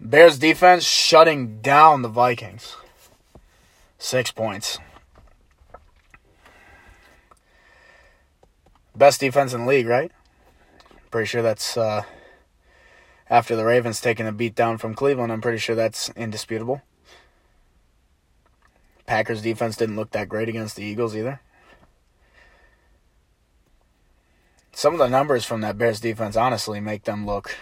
Bears 0.00 0.38
defense 0.38 0.84
shutting 0.84 1.60
down 1.60 2.02
the 2.02 2.08
Vikings. 2.08 2.76
Six 3.98 4.32
points. 4.32 4.78
Best 8.96 9.20
defense 9.20 9.54
in 9.54 9.62
the 9.62 9.66
league, 9.66 9.86
right? 9.86 10.10
Pretty 11.12 11.26
sure 11.26 11.42
that's 11.42 11.76
uh, 11.76 12.04
after 13.28 13.54
the 13.54 13.66
Ravens 13.66 14.00
taking 14.00 14.26
a 14.26 14.32
beat 14.32 14.54
down 14.54 14.78
from 14.78 14.94
Cleveland. 14.94 15.30
I'm 15.30 15.42
pretty 15.42 15.58
sure 15.58 15.76
that's 15.76 16.08
indisputable. 16.16 16.80
Packers 19.04 19.42
defense 19.42 19.76
didn't 19.76 19.96
look 19.96 20.12
that 20.12 20.30
great 20.30 20.48
against 20.48 20.74
the 20.74 20.84
Eagles 20.84 21.14
either. 21.14 21.42
Some 24.72 24.94
of 24.94 24.98
the 24.98 25.08
numbers 25.08 25.44
from 25.44 25.60
that 25.60 25.76
Bears 25.76 26.00
defense 26.00 26.34
honestly 26.34 26.80
make 26.80 27.04
them 27.04 27.26
look 27.26 27.56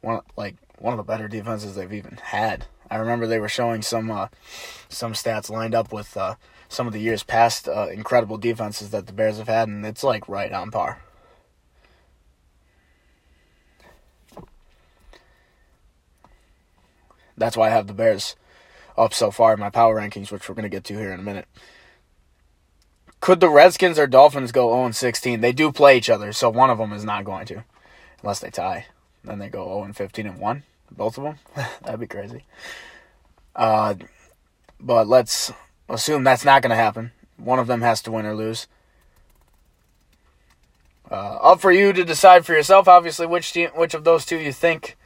one 0.00 0.20
like 0.36 0.56
one 0.80 0.92
of 0.92 0.96
the 0.96 1.04
better 1.04 1.28
defenses 1.28 1.76
they've 1.76 1.92
even 1.92 2.18
had. 2.20 2.66
I 2.90 2.96
remember 2.96 3.28
they 3.28 3.38
were 3.38 3.48
showing 3.48 3.82
some 3.82 4.10
uh, 4.10 4.28
some 4.88 5.12
stats 5.12 5.48
lined 5.48 5.76
up 5.76 5.92
with 5.92 6.16
uh, 6.16 6.34
some 6.68 6.88
of 6.88 6.92
the 6.92 6.98
years 6.98 7.22
past 7.22 7.68
uh, 7.68 7.86
incredible 7.92 8.36
defenses 8.36 8.90
that 8.90 9.06
the 9.06 9.12
Bears 9.12 9.38
have 9.38 9.46
had, 9.46 9.68
and 9.68 9.86
it's 9.86 10.02
like 10.02 10.28
right 10.28 10.50
on 10.50 10.72
par. 10.72 11.03
That's 17.36 17.56
why 17.56 17.68
I 17.68 17.70
have 17.70 17.86
the 17.86 17.94
Bears 17.94 18.36
up 18.96 19.12
so 19.12 19.30
far 19.30 19.54
in 19.54 19.60
my 19.60 19.70
power 19.70 19.96
rankings, 19.96 20.30
which 20.30 20.48
we're 20.48 20.54
going 20.54 20.64
to 20.64 20.68
get 20.68 20.84
to 20.84 20.94
here 20.94 21.12
in 21.12 21.20
a 21.20 21.24
minute. 21.24 21.46
Could 23.20 23.40
the 23.40 23.48
Redskins 23.48 23.98
or 23.98 24.06
Dolphins 24.06 24.52
go 24.52 24.70
0 24.70 24.90
16? 24.92 25.40
They 25.40 25.52
do 25.52 25.72
play 25.72 25.96
each 25.96 26.10
other, 26.10 26.32
so 26.32 26.50
one 26.50 26.70
of 26.70 26.78
them 26.78 26.92
is 26.92 27.04
not 27.04 27.24
going 27.24 27.46
to, 27.46 27.64
unless 28.22 28.40
they 28.40 28.50
tie. 28.50 28.86
Then 29.24 29.38
they 29.38 29.48
go 29.48 29.82
0 29.82 29.92
15 29.92 30.26
and 30.26 30.38
1 30.38 30.62
both 30.96 31.18
of 31.18 31.24
them. 31.24 31.38
That'd 31.82 32.00
be 32.00 32.06
crazy. 32.06 32.44
Uh, 33.54 33.94
but 34.80 35.08
let's 35.08 35.52
assume 35.88 36.24
that's 36.24 36.44
not 36.44 36.62
going 36.62 36.70
to 36.70 36.76
happen. 36.76 37.12
One 37.36 37.58
of 37.58 37.66
them 37.66 37.80
has 37.82 38.02
to 38.02 38.12
win 38.12 38.26
or 38.26 38.34
lose. 38.34 38.66
Uh, 41.10 41.36
up 41.36 41.60
for 41.60 41.70
you 41.70 41.92
to 41.92 42.04
decide 42.04 42.46
for 42.46 42.54
yourself, 42.54 42.88
obviously, 42.88 43.26
which 43.26 43.52
team, 43.52 43.70
which 43.74 43.94
of 43.94 44.04
those 44.04 44.24
two 44.24 44.38
you 44.38 44.52
think 44.52 44.96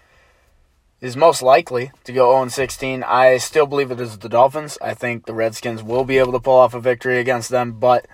is 1.01 1.17
most 1.17 1.43
likely 1.43 1.93
to 2.05 2.13
go 2.13 2.33
0 2.33 2.49
16. 2.49 3.03
I 3.03 3.39
still 3.39 3.67
believe 3.67 3.91
it 3.91 4.01
is 4.01 4.19
the 4.19 4.29
Dolphins. 4.29 4.79
I 4.83 4.95
think 4.95 5.27
the 5.27 5.35
Redskins 5.35 5.83
will 5.83 6.05
be 6.05 6.19
able 6.19 6.33
to 6.33 6.41
pull 6.41 6.57
off 6.57 6.75
a 6.75 6.81
victory 6.81 7.19
against 7.19 7.51
them, 7.51 7.73
but 7.79 8.07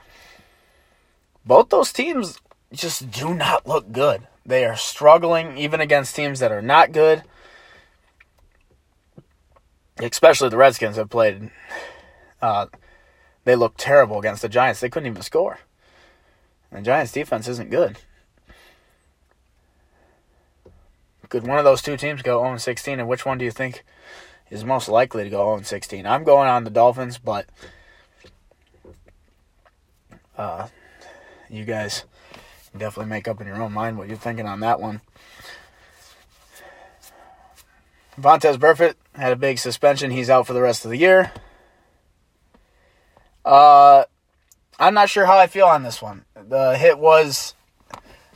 both 1.47 1.71
those 1.71 1.93
teams 1.93 2.41
just 2.73 3.11
do 3.11 3.35
not 3.35 3.67
look 3.67 3.93
good. 3.93 4.27
They 4.47 4.65
are 4.65 4.77
struggling 4.77 5.57
even 5.57 5.81
against 5.81 6.15
teams 6.15 6.41
that 6.41 6.53
are 6.53 6.63
not 6.63 6.93
good 6.93 7.23
especially 9.99 10.49
the 10.49 10.57
Redskins 10.57 10.97
have 10.97 11.11
played. 11.11 11.51
Uh, 12.41 12.67
they 13.45 13.57
look 13.57 13.75
terrible 13.77 14.19
against 14.19 14.43
the 14.43 14.49
Giants. 14.49 14.81
They 14.81 14.89
couldn't 14.89 15.11
even 15.11 15.23
score. 15.23 15.61
The 16.73 16.83
Giants' 16.83 17.13
defense 17.13 17.49
isn't 17.49 17.71
good. 17.71 17.99
Could 21.29 21.47
one 21.47 21.59
of 21.59 21.65
those 21.65 21.83
two 21.83 21.97
teams 21.97 22.23
go 22.23 22.43
0 22.43 22.59
16? 22.59 23.01
And 23.01 23.09
which 23.09 23.25
one 23.25 23.39
do 23.39 23.45
you 23.45 23.51
think 23.51 23.85
is 24.51 24.65
most 24.65 24.89
likely 24.89 25.25
to 25.25 25.31
go 25.31 25.57
0 25.57 25.63
16? 25.63 26.07
I'm 26.07 26.25
going 26.25 26.49
on 26.49 26.65
the 26.65 26.71
Dolphins, 26.71 27.19
but 27.19 27.47
uh, 30.37 30.69
you 31.49 31.65
guys 31.65 32.05
definitely 32.77 33.11
make 33.11 33.29
up 33.29 33.41
in 33.41 33.47
your 33.47 33.63
own 33.63 33.73
mind 33.73 33.99
what 33.99 34.09
you're 34.09 34.17
thinking 34.17 34.47
on 34.47 34.61
that 34.61 34.81
one. 34.81 35.01
Vontaze 38.21 38.57
Burfict 38.57 38.95
had 39.15 39.33
a 39.33 39.37
big 39.37 39.59
suspension. 39.59 40.11
He's 40.11 40.31
out 40.31 40.47
for 40.47 40.53
the 40.53 40.63
rest 40.63 40.85
of 40.85 40.91
the 40.91 40.99
year. 40.99 41.33
Uh, 43.45 44.05
I'm 44.79 44.95
not 44.95 45.11
sure 45.11 45.27
how 45.27 45.39
I 45.39 45.47
feel 45.47 45.67
on 45.67 45.83
this 45.83 46.01
one. 46.01 46.25
The 46.35 46.77
hit 46.77 46.99
was 46.99 47.55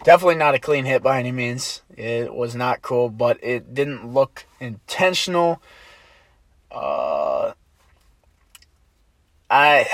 definitely 0.05 0.37
not 0.37 0.55
a 0.55 0.59
clean 0.59 0.85
hit 0.85 1.03
by 1.03 1.19
any 1.19 1.33
means. 1.33 1.83
It 1.97 2.35
was 2.35 2.55
not 2.55 2.83
cool, 2.83 3.09
but 3.09 3.43
it 3.43 3.75
didn't 3.75 4.13
look 4.13 4.47
intentional. 4.61 5.63
Uh, 6.71 7.53
I 9.51 9.87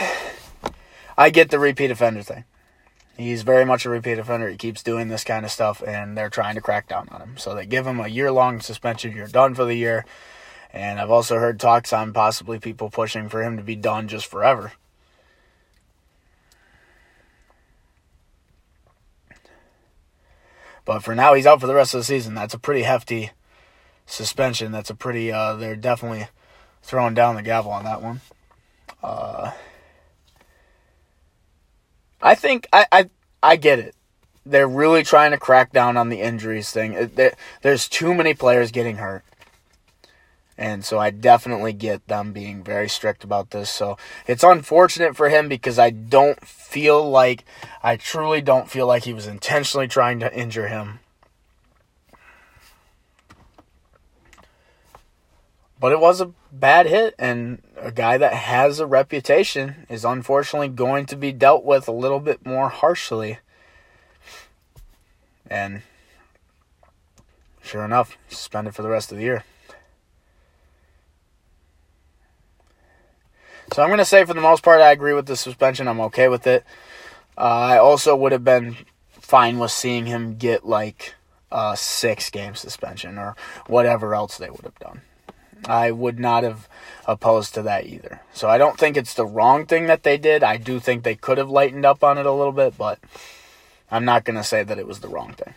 I 1.17 1.31
get 1.31 1.51
the 1.51 1.59
repeat 1.59 1.91
offender 1.91 2.23
thing. 2.23 2.45
He's 3.17 3.43
very 3.43 3.65
much 3.65 3.85
a 3.85 3.91
repeat 3.91 4.19
offender. 4.19 4.49
He 4.49 4.57
keeps 4.57 4.83
doing 4.83 5.09
this 5.09 5.23
kind 5.23 5.45
of 5.45 5.53
stuff, 5.53 5.83
and 5.87 6.19
they're 6.19 6.31
trying 6.31 6.57
to 6.57 6.61
crack 6.61 6.89
down 6.89 7.09
on 7.11 7.21
him. 7.21 7.37
So 7.37 7.55
they 7.55 7.65
give 7.65 7.87
him 7.87 8.01
a 8.01 8.09
year 8.09 8.33
long 8.33 8.61
suspension. 8.61 9.15
You're 9.15 9.29
done 9.29 9.55
for 9.55 9.65
the 9.65 9.75
year. 9.75 10.05
And 10.73 10.99
I've 10.99 11.13
also 11.13 11.39
heard 11.39 11.61
talks 11.61 11.93
on 11.93 12.13
possibly 12.13 12.59
people 12.59 12.91
pushing 12.91 13.29
for 13.29 13.41
him 13.41 13.57
to 13.57 13.63
be 13.63 13.77
done 13.77 14.09
just 14.09 14.27
forever. 14.27 14.73
But 20.85 21.03
for 21.03 21.15
now, 21.15 21.35
he's 21.35 21.47
out 21.47 21.61
for 21.61 21.67
the 21.67 21.75
rest 21.75 21.95
of 21.95 22.01
the 22.01 22.05
season. 22.05 22.35
That's 22.35 22.55
a 22.55 22.59
pretty 22.59 22.83
hefty 22.83 23.31
suspension. 24.07 24.73
That's 24.73 24.91
a 24.91 24.95
pretty, 24.95 25.33
uh, 25.33 25.55
they're 25.55 25.77
definitely 25.77 26.29
throwing 26.83 27.15
down 27.15 27.37
the 27.37 27.43
gavel 27.43 27.73
on 27.73 27.85
that 27.85 28.03
one. 28.03 28.21
Uh, 29.03 29.53
I 32.25 32.35
think 32.35 32.67
I, 32.73 32.87
I 32.91 33.11
I 33.43 33.57
get 33.57 33.79
it. 33.79 33.95
They're 34.47 34.69
really 34.69 35.03
trying 35.03 35.33
to 35.33 35.39
crack 35.39 35.73
down 35.73 35.97
on 35.97 36.09
the 36.09 36.21
injuries 36.21 36.71
thing. 36.71 37.11
there's 37.63 37.89
too 37.89 38.15
many 38.15 38.35
players 38.35 38.71
getting 38.71 38.97
hurt. 38.97 39.25
And 40.57 40.85
so 40.85 40.99
I 40.99 41.11
definitely 41.11 41.73
get 41.73 42.07
them 42.07 42.33
being 42.33 42.63
very 42.63 42.89
strict 42.89 43.25
about 43.25 43.51
this. 43.51 43.71
So 43.71 43.97
it's 44.27 44.45
unfortunate 44.45 45.17
for 45.17 45.29
him 45.29 45.49
because 45.49 45.79
I 45.79 45.91
don't 45.91 46.45
feel 46.47 47.09
like, 47.09 47.45
I 47.83 47.97
truly 47.97 48.41
don't 48.41 48.71
feel 48.71 48.87
like 48.87 49.05
he 49.05 49.13
was 49.13 49.27
intentionally 49.27 49.89
trying 49.89 50.21
to 50.21 50.33
injure 50.33 50.69
him. 50.69 51.01
But 55.81 55.93
it 55.93 56.01
was 56.01 56.21
a 56.21 56.33
bad 56.51 56.87
hit, 56.87 57.15
and 57.19 57.61
a 57.77 57.93
guy 57.93 58.17
that 58.17 58.33
has 58.33 58.81
a 58.81 58.87
reputation 58.87 59.87
is 59.91 60.03
unfortunately 60.03 60.69
going 60.69 61.05
to 61.07 61.17
be 61.17 61.31
dealt 61.31 61.63
with 61.63 61.89
a 61.89 61.93
little 61.93 62.21
bit 62.21 62.47
more 62.47 62.71
harshly. 62.71 63.39
And 65.51 65.83
sure 67.61 67.85
enough, 67.85 68.17
suspended 68.29 68.75
for 68.75 68.81
the 68.81 68.89
rest 68.89 69.13
of 69.13 69.19
the 69.19 69.25
year. 69.25 69.45
So 73.75 73.83
I'm 73.83 73.89
going 73.89 73.99
to 73.99 74.05
say 74.05 74.25
for 74.25 74.35
the 74.35 74.41
most 74.41 74.63
part, 74.63 74.81
I 74.81 74.93
agree 74.93 75.15
with 75.15 75.27
the 75.27 75.35
suspension. 75.35 75.89
I'm 75.89 76.01
okay 76.03 76.29
with 76.29 76.47
it. 76.47 76.65
Uh, 77.37 77.41
I 77.41 77.79
also 77.79 78.15
would 78.15 78.31
have 78.31 78.45
been 78.45 78.77
fine 79.11 79.59
with 79.59 79.73
seeing 79.73 80.07
him 80.07 80.37
get 80.37 80.65
like 80.65 81.17
a 81.51 81.77
six 81.77 82.31
game 82.31 82.55
suspension 82.55 83.19
or 83.19 83.35
whatever 83.67 84.15
else 84.15 84.39
they 84.39 84.49
would 84.49 84.63
have 84.63 84.79
done. 84.79 85.01
I 85.67 85.91
would 85.91 86.21
not 86.21 86.45
have 86.45 86.69
opposed 87.09 87.53
to 87.55 87.63
that 87.63 87.87
either. 87.87 88.21
So 88.33 88.49
I 88.49 88.59
don't 88.59 88.79
think 88.79 88.97
it's 88.97 89.15
the 89.15 89.27
wrong 89.27 89.67
thing 89.67 89.87
that 89.89 90.05
they 90.05 90.19
did. 90.19 90.45
I 90.45 90.57
do 90.57 90.79
think 90.79 91.03
they 91.03 91.17
could 91.17 91.39
have 91.39 91.51
lightened 91.51 91.85
up 91.85 92.05
on 92.05 92.17
it 92.17 92.27
a 92.27 92.33
little 92.33 92.53
bit, 92.53 92.79
but 92.79 93.01
I'm 93.91 94.05
not 94.05 94.25
going 94.25 94.37
to 94.37 94.45
say 94.45 94.63
that 94.63 94.79
it 94.79 94.87
was 94.87 95.01
the 95.01 95.09
wrong 95.09 95.33
thing. 95.33 95.55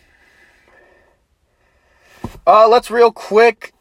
Uh, 2.47 2.67
let's 2.67 2.89
real 2.89 3.11
quick, 3.11 3.75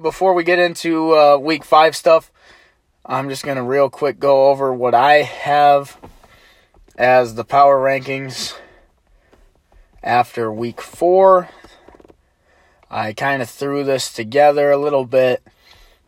before 0.00 0.32
we 0.32 0.44
get 0.44 0.60
into 0.60 1.16
uh, 1.16 1.36
week 1.38 1.64
five 1.64 1.96
stuff, 1.96 2.30
I'm 3.04 3.28
just 3.28 3.44
going 3.44 3.56
to 3.56 3.62
real 3.62 3.88
quick 3.88 4.18
go 4.18 4.50
over 4.50 4.72
what 4.72 4.94
I 4.94 5.22
have 5.22 5.96
as 6.96 7.34
the 7.34 7.44
power 7.44 7.78
rankings 7.78 8.54
after 10.02 10.52
week 10.52 10.80
four. 10.80 11.48
I 12.90 13.12
kind 13.12 13.40
of 13.40 13.48
threw 13.48 13.84
this 13.84 14.12
together 14.12 14.70
a 14.70 14.76
little 14.76 15.06
bit, 15.06 15.42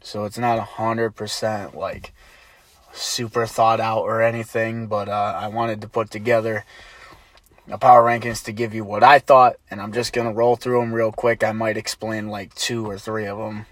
so 0.03 0.25
it's 0.25 0.37
not 0.37 0.59
a 0.59 0.63
hundred 0.63 1.13
percent 1.13 1.77
like 1.77 2.13
super 2.93 3.47
thought 3.47 3.81
out 3.81 4.03
or 4.03 4.21
anything, 4.21 4.87
but 4.87 5.09
uh, 5.09 5.35
I 5.37 5.49
wanted 5.49 5.81
to 5.83 5.89
put 5.89 6.11
together 6.11 6.65
a 7.71 7.79
power 7.79 8.03
rankings 8.03 8.45
to 8.45 8.53
give 8.53 8.75
you 8.75 8.85
what 8.85 9.03
I 9.03 9.19
thought, 9.19 9.57
and 9.71 9.81
I'm 9.81 9.93
just 9.93 10.13
gonna 10.13 10.33
roll 10.33 10.57
through 10.57 10.81
them 10.81 10.93
real 10.93 11.13
quick. 11.13 11.43
I 11.43 11.53
might 11.53 11.77
explain 11.77 12.29
like 12.29 12.55
two 12.55 12.85
or 12.85 12.99
three 12.99 13.27
of 13.27 13.39
them, 13.39 13.67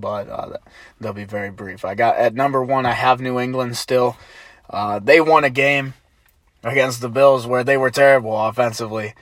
but 0.00 0.28
uh, 0.28 0.56
they'll 1.00 1.12
be 1.12 1.24
very 1.24 1.50
brief. 1.50 1.84
I 1.84 1.94
got 1.94 2.16
at 2.16 2.34
number 2.34 2.62
one, 2.62 2.86
I 2.86 2.92
have 2.92 3.20
New 3.20 3.38
England 3.38 3.76
still. 3.76 4.16
Uh, 4.68 4.98
they 4.98 5.20
won 5.20 5.44
a 5.44 5.50
game 5.50 5.94
against 6.64 7.00
the 7.00 7.08
Bills 7.08 7.46
where 7.46 7.64
they 7.64 7.76
were 7.76 7.90
terrible 7.90 8.36
offensively, 8.38 9.14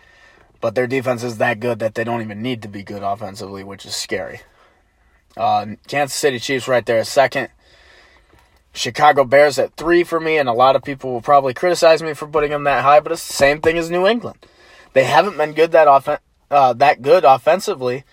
but 0.61 0.75
their 0.75 0.87
defense 0.87 1.23
is 1.23 1.39
that 1.39 1.61
good 1.61 1.79
that 1.79 1.95
they 1.95 2.05
don't 2.05 2.21
even 2.21 2.43
need 2.43 2.63
to 2.63 2.69
be 2.69 2.83
good 2.83 3.03
offensively, 3.03 3.65
which 3.65 3.85
is 3.87 3.95
scary. 3.95 4.41
Uh, 5.37 5.67
Kansas 5.87 6.17
City 6.17 6.39
Chiefs 6.39 6.69
right 6.69 6.85
there, 6.85 7.03
second. 7.05 7.49
Chicago 8.73 9.25
Bears 9.25 9.59
at 9.59 9.75
three 9.75 10.05
for 10.05 10.21
me, 10.21 10.39
and 10.39 10.49
a 10.49 10.53
lot 10.53 10.77
of 10.77 10.83
people 10.83 11.13
will 11.13 11.21
probably 11.21 11.55
criticize 11.55 12.03
me 12.03 12.15
for 12.15 12.29
putting 12.29 12.51
them 12.51 12.65
that 12.65 12.85
high, 12.85 13.01
but 13.01 13.13
it's 13.13 13.27
the 13.27 13.33
same 13.33 13.61
thing 13.61 13.77
as 13.77 13.91
New 13.91 14.07
England. 14.07 14.47
They 14.93 15.05
haven't 15.05 15.37
been 15.37 15.53
good 15.53 15.73
that 15.73 15.89
offen- 15.89 16.19
uh, 16.51 16.73
that 16.75 17.03
good 17.03 17.25
offensively, 17.25 18.05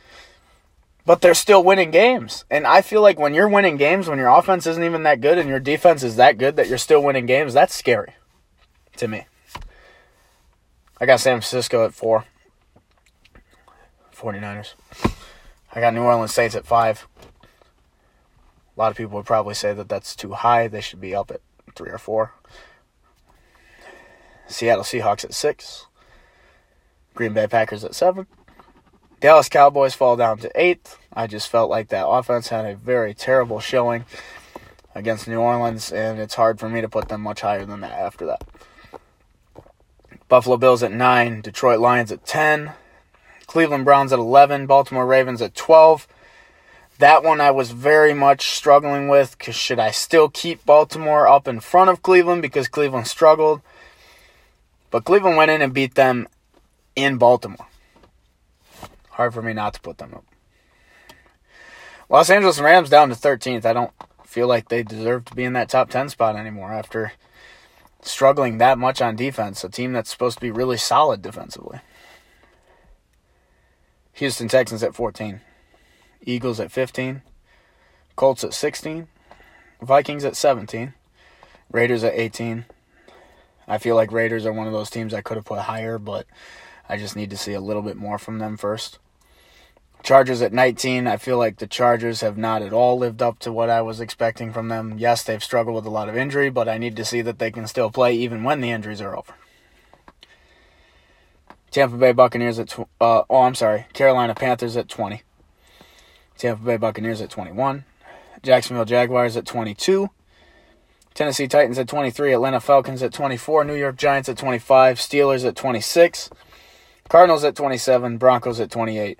but 1.08 1.22
they're 1.22 1.34
still 1.34 1.64
winning 1.64 1.90
games. 1.90 2.44
And 2.52 2.68
I 2.68 2.82
feel 2.82 3.02
like 3.02 3.18
when 3.18 3.34
you're 3.34 3.48
winning 3.48 3.78
games, 3.78 4.10
when 4.10 4.20
your 4.20 4.28
offense 4.28 4.68
isn't 4.68 4.84
even 4.84 5.04
that 5.04 5.22
good 5.22 5.38
and 5.38 5.48
your 5.48 5.62
defense 5.62 6.04
is 6.04 6.18
that 6.18 6.38
good 6.38 6.58
that 6.58 6.68
you're 6.68 6.78
still 6.78 7.02
winning 7.02 7.26
games, 7.26 7.54
that's 7.54 7.74
scary 7.74 8.14
to 8.98 9.08
me. 9.08 9.26
I 11.00 11.06
got 11.06 11.22
San 11.22 11.36
Francisco 11.36 11.86
at 11.86 11.94
four. 11.94 12.26
49ers. 14.14 14.74
I 15.74 15.80
got 15.80 15.94
New 15.94 16.02
Orleans 16.02 16.34
Saints 16.34 16.56
at 16.56 16.68
five. 16.68 17.08
A 18.76 18.78
lot 18.78 18.92
of 18.92 18.98
people 18.98 19.16
would 19.16 19.26
probably 19.26 19.54
say 19.54 19.74
that 19.74 19.88
that's 19.88 20.14
too 20.14 20.34
high. 20.34 20.68
They 20.68 20.82
should 20.82 21.00
be 21.00 21.16
up 21.16 21.32
at 21.32 21.40
three 21.74 21.90
or 21.90 21.98
four. 21.98 22.34
Seattle 24.48 24.84
Seahawks 24.84 25.24
at 25.24 25.34
six. 25.34 25.86
Green 27.14 27.32
Bay 27.32 27.48
Packers 27.48 27.86
at 27.86 27.96
seven. 27.96 28.28
Dallas 29.20 29.50
Cowboys 29.50 29.96
fall 29.96 30.16
down 30.16 30.38
to 30.40 30.52
eighth. 30.54 31.00
I 31.12 31.26
just 31.26 31.50
felt 31.50 31.72
like 31.72 31.88
that 31.88 32.08
offense 32.08 32.50
had 32.50 32.66
a 32.66 32.76
very 32.76 33.16
terrible 33.16 33.60
showing 33.60 34.06
against 34.94 35.28
New 35.28 35.40
Orleans, 35.40 35.92
and 35.92 36.20
it's 36.20 36.36
hard 36.36 36.60
for 36.60 36.70
me 36.70 36.82
to 36.82 36.90
put 36.90 37.10
them 37.10 37.22
much 37.22 37.42
higher 37.42 37.66
than 37.66 37.82
that 37.82 37.94
after 37.94 38.28
that. 38.28 38.44
Buffalo 40.28 40.58
Bills 40.58 40.84
at 40.84 40.92
nine. 40.92 41.42
Detroit 41.42 41.80
Lions 41.80 42.12
at 42.12 42.28
10. 42.28 42.74
Cleveland 43.48 43.86
Browns 43.86 44.14
at 44.14 44.20
11. 44.20 44.68
Baltimore 44.68 45.08
Ravens 45.08 45.42
at 45.42 45.56
12. 45.56 46.08
That 47.00 47.24
one 47.24 47.42
I 47.42 47.50
was 47.50 47.72
very 47.72 48.14
much 48.14 48.50
struggling 48.52 49.08
with 49.08 49.38
because 49.38 49.56
should 49.56 49.80
I 49.80 49.90
still 49.90 50.30
keep 50.30 50.64
Baltimore 50.64 51.28
up 51.28 51.48
in 51.48 51.60
front 51.60 51.90
of 51.90 52.04
Cleveland 52.04 52.44
because 52.44 52.68
Cleveland 52.68 53.08
struggled? 53.08 53.62
But 54.92 55.06
Cleveland 55.06 55.38
went 55.38 55.50
in 55.50 55.62
and 55.64 55.74
beat 55.74 55.96
them 55.96 56.28
in 56.96 57.18
Baltimore. 57.18 57.68
Hard 59.18 59.34
for 59.34 59.42
me 59.42 59.52
not 59.52 59.74
to 59.74 59.82
put 59.82 59.98
them 59.98 60.14
up. 60.14 60.26
Los 62.08 62.30
Angeles 62.30 62.60
Rams 62.60 62.88
down 62.88 63.10
to 63.10 63.16
13th. 63.16 63.66
I 63.66 63.74
don't 63.74 63.92
feel 64.24 64.46
like 64.46 64.70
they 64.70 64.84
deserve 64.84 65.26
to 65.26 65.34
be 65.34 65.44
in 65.44 65.54
that 65.54 65.70
top 65.70 65.90
10 65.90 66.10
spot 66.10 66.36
anymore 66.36 66.72
after 66.72 67.14
struggling 68.04 68.60
that 68.60 68.78
much 68.78 69.02
on 69.02 69.16
defense. 69.16 69.64
A 69.64 69.70
team 69.70 69.92
that's 69.92 70.12
supposed 70.12 70.38
to 70.38 70.42
be 70.42 70.52
really 70.52 70.78
solid 70.78 71.24
defensively. 71.24 71.80
Houston 74.14 74.48
Texans 74.48 74.84
at 74.84 74.94
14. 74.94 75.42
Eagles 76.22 76.60
at 76.60 76.72
15, 76.72 77.24
Colts 78.16 78.44
at 78.44 78.54
16, 78.54 79.08
Vikings 79.82 80.26
at 80.26 80.36
17, 80.36 80.94
Raiders 81.72 82.04
at 82.04 82.14
18. 82.14 82.66
I 83.68 83.80
feel 83.80 83.96
like 83.96 84.12
Raiders 84.12 84.46
are 84.46 84.54
one 84.54 84.68
of 84.68 84.74
those 84.74 84.92
teams 84.92 85.12
I 85.12 85.22
could 85.22 85.38
have 85.38 85.46
put 85.46 85.62
higher, 85.62 85.98
but 85.98 86.28
I 86.88 86.98
just 86.98 87.16
need 87.16 87.32
to 87.32 87.38
see 87.38 87.54
a 87.54 87.60
little 87.60 87.82
bit 87.82 87.98
more 87.98 88.20
from 88.20 88.38
them 88.38 88.58
first. 88.58 89.00
Chargers 90.04 90.42
at 90.42 90.54
19. 90.54 91.08
I 91.08 91.18
feel 91.18 91.38
like 91.38 91.58
the 91.58 91.68
Chargers 91.68 92.22
have 92.22 92.38
not 92.38 92.62
at 92.62 92.74
all 92.74 92.98
lived 92.98 93.22
up 93.22 93.40
to 93.40 93.52
what 93.52 93.70
I 93.70 93.82
was 93.82 94.00
expecting 94.00 94.54
from 94.54 94.70
them. 94.70 94.96
Yes, 94.98 95.24
they've 95.24 95.44
struggled 95.44 95.76
with 95.76 95.86
a 95.86 95.90
lot 95.90 96.10
of 96.10 96.16
injury, 96.16 96.50
but 96.50 96.70
I 96.70 96.78
need 96.78 96.96
to 96.96 97.06
see 97.06 97.22
that 97.22 97.40
they 97.40 97.52
can 97.52 97.68
still 97.68 97.92
play 97.92 98.14
even 98.14 98.44
when 98.44 98.62
the 98.62 98.72
injuries 98.72 99.02
are 99.02 99.18
over. 99.18 99.36
Tampa 101.72 101.98
Bay 101.98 102.14
Buccaneers 102.14 102.60
at 102.60 102.70
tw- 102.70 102.90
uh, 103.02 103.24
oh, 103.30 103.42
I'm 103.42 103.56
sorry, 103.56 103.88
Carolina 103.94 104.34
Panthers 104.34 104.78
at 104.78 104.88
20. 104.88 105.22
Tampa 106.38 106.64
Bay 106.64 106.78
Buccaneers 106.78 107.22
at 107.22 107.30
21. 107.30 107.84
Jacksonville 108.42 108.86
Jaguars 108.86 109.36
at 109.36 109.46
22. 109.46 110.10
Tennessee 111.14 111.48
Titans 111.48 111.80
at 111.80 111.88
23. 111.88 112.34
Atlanta 112.34 112.60
Falcons 112.60 113.02
at 113.02 113.12
24. 113.12 113.64
New 113.64 113.74
York 113.74 113.98
Giants 113.98 114.30
at 114.30 114.38
25. 114.38 115.00
Steelers 115.00 115.46
at 115.46 115.56
26. 115.56 116.30
Cardinals 117.10 117.44
at 117.44 117.56
27. 117.56 118.18
Broncos 118.18 118.60
at 118.60 118.70
28. 118.70 119.20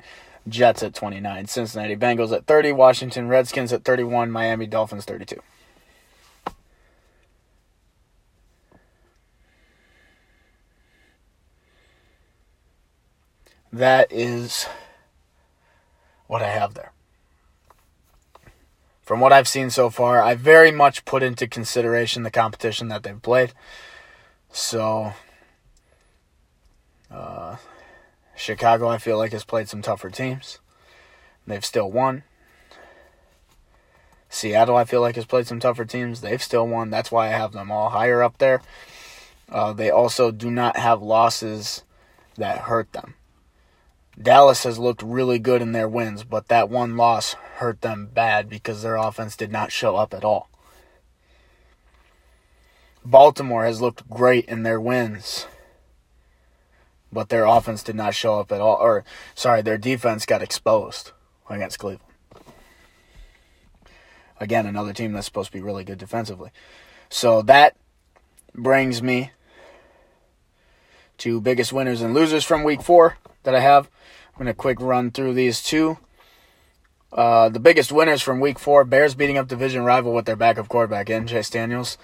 Jets 0.50 0.84
at 0.84 0.94
29. 0.94 1.48
Cincinnati 1.48 1.96
Bengals 1.96 2.36
at 2.36 2.46
30. 2.46 2.72
Washington 2.72 3.28
Redskins 3.28 3.74
at 3.74 3.84
31. 3.84 4.32
Miami 4.32 4.68
Dolphins 4.68 5.06
32. 5.06 5.42
That 13.72 14.12
is 14.12 14.66
what 16.28 16.42
I 16.42 16.48
have 16.48 16.74
there 16.74 16.92
from 19.08 19.22
what 19.22 19.32
I've 19.32 19.48
seen 19.48 19.70
so 19.70 19.90
far, 19.90 20.22
I 20.22 20.36
very 20.36 20.70
much 20.70 21.06
put 21.06 21.24
into 21.24 21.48
consideration 21.48 22.24
the 22.24 22.30
competition 22.30 22.90
that 22.90 23.04
they've 23.04 23.22
played. 23.22 23.54
So, 24.52 25.14
uh, 27.10 27.56
Chicago, 28.38 28.88
I 28.88 29.00
feel 29.00 29.18
like, 29.18 29.32
has 29.32 29.44
played 29.44 29.68
some 29.68 29.82
tougher 29.82 30.10
teams. 30.10 30.60
They've 31.46 31.66
still 31.66 31.92
won. 31.92 32.24
Seattle, 34.30 34.76
I 34.76 34.86
feel 34.86 35.02
like, 35.02 35.16
has 35.16 35.26
played 35.26 35.48
some 35.48 35.60
tougher 35.60 35.86
teams. 35.86 36.22
They've 36.22 36.42
still 36.42 36.68
won. 36.68 36.90
That's 36.92 37.12
why 37.12 37.28
I 37.28 37.32
have 37.32 37.54
them 37.54 37.72
all 37.72 37.90
higher 37.90 38.22
up 38.22 38.38
there. 38.38 38.62
Uh, 39.50 39.74
they 39.74 39.90
also 39.90 40.32
do 40.32 40.52
not 40.52 40.78
have 40.78 41.02
losses 41.02 41.84
that 42.36 42.60
hurt 42.60 42.94
them. 42.94 43.16
Dallas 44.22 44.64
has 44.64 44.78
looked 44.78 45.02
really 45.02 45.40
good 45.40 45.62
in 45.62 45.72
their 45.72 45.88
wins, 45.88 46.24
but 46.24 46.48
that 46.48 46.70
one 46.70 46.96
loss 46.96 47.34
hurt 47.34 47.82
them 47.82 48.10
bad 48.14 48.50
because 48.50 48.82
their 48.82 48.96
offense 48.96 49.36
did 49.36 49.52
not 49.52 49.72
show 49.72 49.96
up 49.96 50.14
at 50.14 50.24
all. 50.24 50.50
Baltimore 53.06 53.66
has 53.66 53.82
looked 53.82 54.10
great 54.10 54.46
in 54.46 54.64
their 54.64 54.82
wins, 54.82 55.48
but 57.12 57.30
their 57.30 57.46
offense 57.46 57.84
did 57.84 57.96
not 57.96 58.16
show 58.16 58.40
up 58.40 58.52
at 58.52 58.62
all. 58.62 58.76
Or, 58.76 59.04
sorry, 59.36 59.62
their 59.62 59.78
defense 59.78 60.26
got 60.26 60.42
exposed 60.42 61.12
against 61.50 61.80
Cleveland. 61.80 62.04
Again, 64.40 64.66
another 64.66 64.94
team 64.94 65.14
that's 65.14 65.26
supposed 65.26 65.52
to 65.52 65.58
be 65.58 65.64
really 65.64 65.84
good 65.84 65.98
defensively. 65.98 66.52
So 67.10 67.42
that 67.44 67.76
brings 68.54 69.02
me 69.02 69.32
to 71.20 71.42
biggest 71.42 71.74
winners 71.74 72.02
and 72.02 72.14
losers 72.14 72.44
from 72.44 72.64
week 72.64 72.82
four 72.82 73.18
that 73.44 73.56
I 73.56 73.60
have. 73.60 73.90
I'm 74.36 74.44
going 74.44 74.48
to 74.48 74.54
quick 74.54 74.80
run 74.80 75.10
through 75.10 75.34
these 75.34 75.64
two. 75.64 75.98
Uh, 77.12 77.50
the 77.50 77.60
biggest 77.60 77.92
winners 77.92 78.22
from 78.22 78.40
week 78.40 78.60
four 78.60 78.84
Bears 78.84 79.16
beating 79.16 79.38
up 79.38 79.48
division 79.48 79.84
rival 79.84 80.14
with 80.14 80.26
their 80.26 80.36
backup 80.36 80.68
quarterback, 80.68 81.10
in 81.10 81.26
Chase 81.26 81.50
Daniels. 81.50 81.98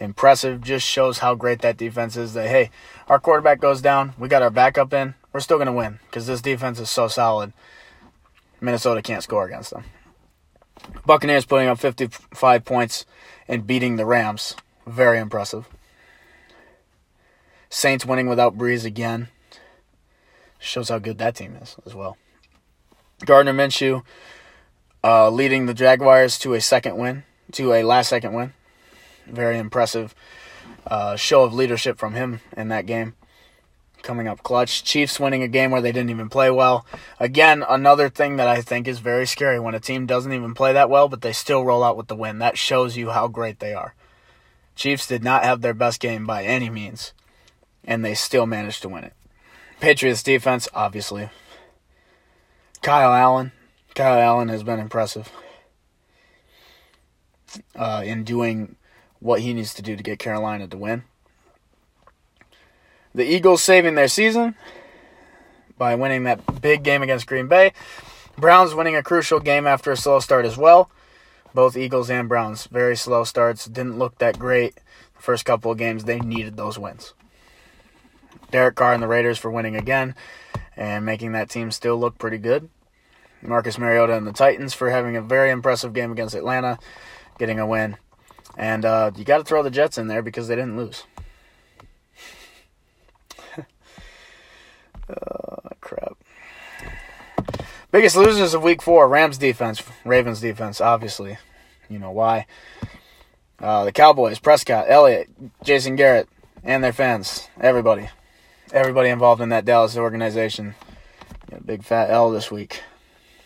Impressive. 0.00 0.62
Just 0.62 0.86
shows 0.86 1.18
how 1.18 1.34
great 1.34 1.60
that 1.60 1.76
defense 1.76 2.16
is. 2.16 2.32
That, 2.32 2.48
hey, 2.48 2.70
our 3.06 3.20
quarterback 3.20 3.60
goes 3.60 3.80
down. 3.82 4.14
We 4.18 4.28
got 4.28 4.42
our 4.42 4.50
backup 4.50 4.92
in. 4.92 5.14
We're 5.32 5.40
still 5.40 5.58
going 5.58 5.66
to 5.66 5.72
win 5.72 6.00
because 6.06 6.26
this 6.26 6.40
defense 6.40 6.80
is 6.80 6.90
so 6.90 7.06
solid. 7.06 7.52
Minnesota 8.60 9.02
can't 9.02 9.22
score 9.22 9.46
against 9.46 9.70
them. 9.70 9.84
Buccaneers 11.06 11.44
putting 11.44 11.68
up 11.68 11.78
55 11.78 12.64
points 12.64 13.04
and 13.46 13.66
beating 13.66 13.96
the 13.96 14.06
Rams. 14.06 14.56
Very 14.86 15.18
impressive. 15.18 15.68
Saints 17.68 18.04
winning 18.04 18.26
without 18.26 18.58
Brees 18.58 18.84
again. 18.84 19.28
Shows 20.58 20.88
how 20.88 20.98
good 20.98 21.18
that 21.18 21.36
team 21.36 21.56
is 21.56 21.76
as 21.86 21.94
well. 21.94 22.16
Gardner 23.24 23.52
Minshew 23.52 24.02
uh, 25.04 25.30
leading 25.30 25.66
the 25.66 25.74
Jaguars 25.74 26.38
to 26.40 26.54
a 26.54 26.60
second 26.60 26.96
win, 26.96 27.24
to 27.52 27.72
a 27.72 27.82
last 27.82 28.08
second 28.08 28.32
win. 28.32 28.52
Very 29.26 29.58
impressive 29.58 30.14
uh, 30.86 31.16
show 31.16 31.42
of 31.42 31.54
leadership 31.54 31.98
from 31.98 32.14
him 32.14 32.40
in 32.56 32.68
that 32.68 32.86
game. 32.86 33.14
Coming 34.02 34.28
up 34.28 34.42
clutch. 34.42 34.82
Chiefs 34.82 35.20
winning 35.20 35.42
a 35.42 35.48
game 35.48 35.70
where 35.70 35.82
they 35.82 35.92
didn't 35.92 36.10
even 36.10 36.30
play 36.30 36.50
well. 36.50 36.86
Again, 37.18 37.62
another 37.68 38.08
thing 38.08 38.36
that 38.36 38.48
I 38.48 38.62
think 38.62 38.88
is 38.88 38.98
very 38.98 39.26
scary 39.26 39.60
when 39.60 39.74
a 39.74 39.80
team 39.80 40.06
doesn't 40.06 40.32
even 40.32 40.54
play 40.54 40.72
that 40.72 40.88
well, 40.88 41.08
but 41.08 41.20
they 41.20 41.32
still 41.32 41.64
roll 41.64 41.84
out 41.84 41.98
with 41.98 42.08
the 42.08 42.16
win. 42.16 42.38
That 42.38 42.56
shows 42.56 42.96
you 42.96 43.10
how 43.10 43.28
great 43.28 43.58
they 43.58 43.74
are. 43.74 43.94
Chiefs 44.74 45.06
did 45.06 45.22
not 45.22 45.44
have 45.44 45.60
their 45.60 45.74
best 45.74 46.00
game 46.00 46.26
by 46.26 46.44
any 46.44 46.70
means, 46.70 47.12
and 47.84 48.02
they 48.02 48.14
still 48.14 48.46
managed 48.46 48.80
to 48.82 48.88
win 48.88 49.04
it. 49.04 49.12
Patriots 49.80 50.22
defense, 50.22 50.68
obviously. 50.72 51.28
Kyle 52.80 53.12
Allen. 53.12 53.52
Kyle 53.94 54.18
Allen 54.18 54.48
has 54.48 54.62
been 54.62 54.78
impressive 54.78 55.30
uh, 57.76 58.02
in 58.04 58.24
doing 58.24 58.76
what 59.20 59.40
he 59.40 59.54
needs 59.54 59.74
to 59.74 59.82
do 59.82 59.96
to 59.96 60.02
get 60.02 60.18
Carolina 60.18 60.66
to 60.66 60.76
win. 60.76 61.04
The 63.14 63.24
Eagles 63.24 63.62
saving 63.62 63.94
their 63.94 64.08
season 64.08 64.54
by 65.78 65.94
winning 65.94 66.24
that 66.24 66.60
big 66.60 66.82
game 66.82 67.02
against 67.02 67.26
Green 67.26 67.48
Bay. 67.48 67.72
Browns 68.36 68.74
winning 68.74 68.96
a 68.96 69.02
crucial 69.02 69.40
game 69.40 69.66
after 69.66 69.92
a 69.92 69.96
slow 69.96 70.20
start 70.20 70.44
as 70.44 70.56
well. 70.56 70.90
Both 71.52 71.76
Eagles 71.76 72.10
and 72.10 72.28
Browns 72.28 72.66
very 72.66 72.96
slow 72.96 73.24
starts. 73.24 73.66
Didn't 73.66 73.98
look 73.98 74.18
that 74.18 74.38
great 74.38 74.76
the 75.16 75.22
first 75.22 75.44
couple 75.44 75.72
of 75.72 75.78
games. 75.78 76.04
They 76.04 76.20
needed 76.20 76.56
those 76.56 76.78
wins. 76.78 77.14
Derek 78.50 78.76
Carr 78.76 78.94
and 78.94 79.02
the 79.02 79.08
Raiders 79.08 79.38
for 79.38 79.50
winning 79.50 79.76
again 79.76 80.14
and 80.76 81.04
making 81.04 81.32
that 81.32 81.50
team 81.50 81.70
still 81.70 81.96
look 81.98 82.18
pretty 82.18 82.38
good. 82.38 82.68
Marcus 83.42 83.78
Mariota 83.78 84.16
and 84.16 84.26
the 84.26 84.32
Titans 84.32 84.74
for 84.74 84.90
having 84.90 85.16
a 85.16 85.22
very 85.22 85.50
impressive 85.50 85.92
game 85.92 86.12
against 86.12 86.34
Atlanta, 86.34 86.78
getting 87.38 87.58
a 87.58 87.66
win. 87.66 87.96
And 88.56 88.84
uh, 88.84 89.12
you 89.16 89.24
got 89.24 89.38
to 89.38 89.44
throw 89.44 89.62
the 89.62 89.70
Jets 89.70 89.98
in 89.98 90.08
there 90.08 90.22
because 90.22 90.48
they 90.48 90.56
didn't 90.56 90.76
lose. 90.76 91.04
oh, 95.08 95.68
crap. 95.80 96.16
Biggest 97.90 98.16
losers 98.16 98.54
of 98.54 98.62
week 98.62 98.82
four 98.82 99.08
Rams 99.08 99.38
defense, 99.38 99.82
Ravens 100.04 100.40
defense, 100.40 100.80
obviously. 100.80 101.38
You 101.88 101.98
know 101.98 102.12
why. 102.12 102.46
Uh, 103.58 103.84
the 103.84 103.92
Cowboys, 103.92 104.38
Prescott, 104.38 104.86
Elliott, 104.88 105.28
Jason 105.64 105.96
Garrett, 105.96 106.28
and 106.62 106.84
their 106.84 106.92
fans. 106.92 107.48
Everybody. 107.60 108.08
Everybody 108.72 109.08
involved 109.08 109.42
in 109.42 109.48
that 109.48 109.64
Dallas 109.64 109.96
organization. 109.96 110.76
big 111.64 111.82
fat 111.82 112.10
L 112.10 112.30
this 112.30 112.50
week. 112.50 112.82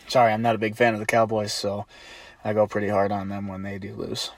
Sorry, 0.09 0.33
I'm 0.33 0.43
not 0.43 0.55
a 0.55 0.59
big 0.59 0.77
fan 0.77 0.93
of 0.93 1.01
the 1.01 1.07
Cowboys, 1.07 1.53
so 1.53 1.87
I 2.45 2.53
go 2.53 2.67
pretty 2.67 2.88
hard 2.88 3.11
on 3.11 3.31
them 3.31 3.49
when 3.49 3.62
they 3.62 3.79
do 3.79 3.95
lose. 3.95 4.31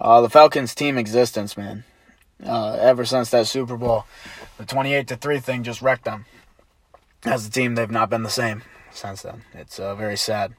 Uh, 0.00 0.20
the 0.20 0.30
Falcons' 0.30 0.74
team 0.74 0.98
existence, 0.98 1.56
man. 1.56 1.84
Uh, 2.44 2.76
ever 2.80 3.04
since 3.04 3.30
that 3.30 3.46
Super 3.46 3.76
Bowl, 3.76 4.04
the 4.58 4.66
28 4.66 5.08
to 5.08 5.16
3 5.16 5.40
thing 5.40 5.62
just 5.62 5.80
wrecked 5.80 6.04
them. 6.04 6.26
As 7.24 7.46
a 7.46 7.50
team, 7.50 7.74
they've 7.74 7.90
not 7.90 8.10
been 8.10 8.22
the 8.22 8.30
same 8.30 8.62
since 8.92 9.22
then. 9.22 9.42
It's 9.54 9.78
uh, 9.78 9.94
very 9.94 10.16
sad. 10.16 10.54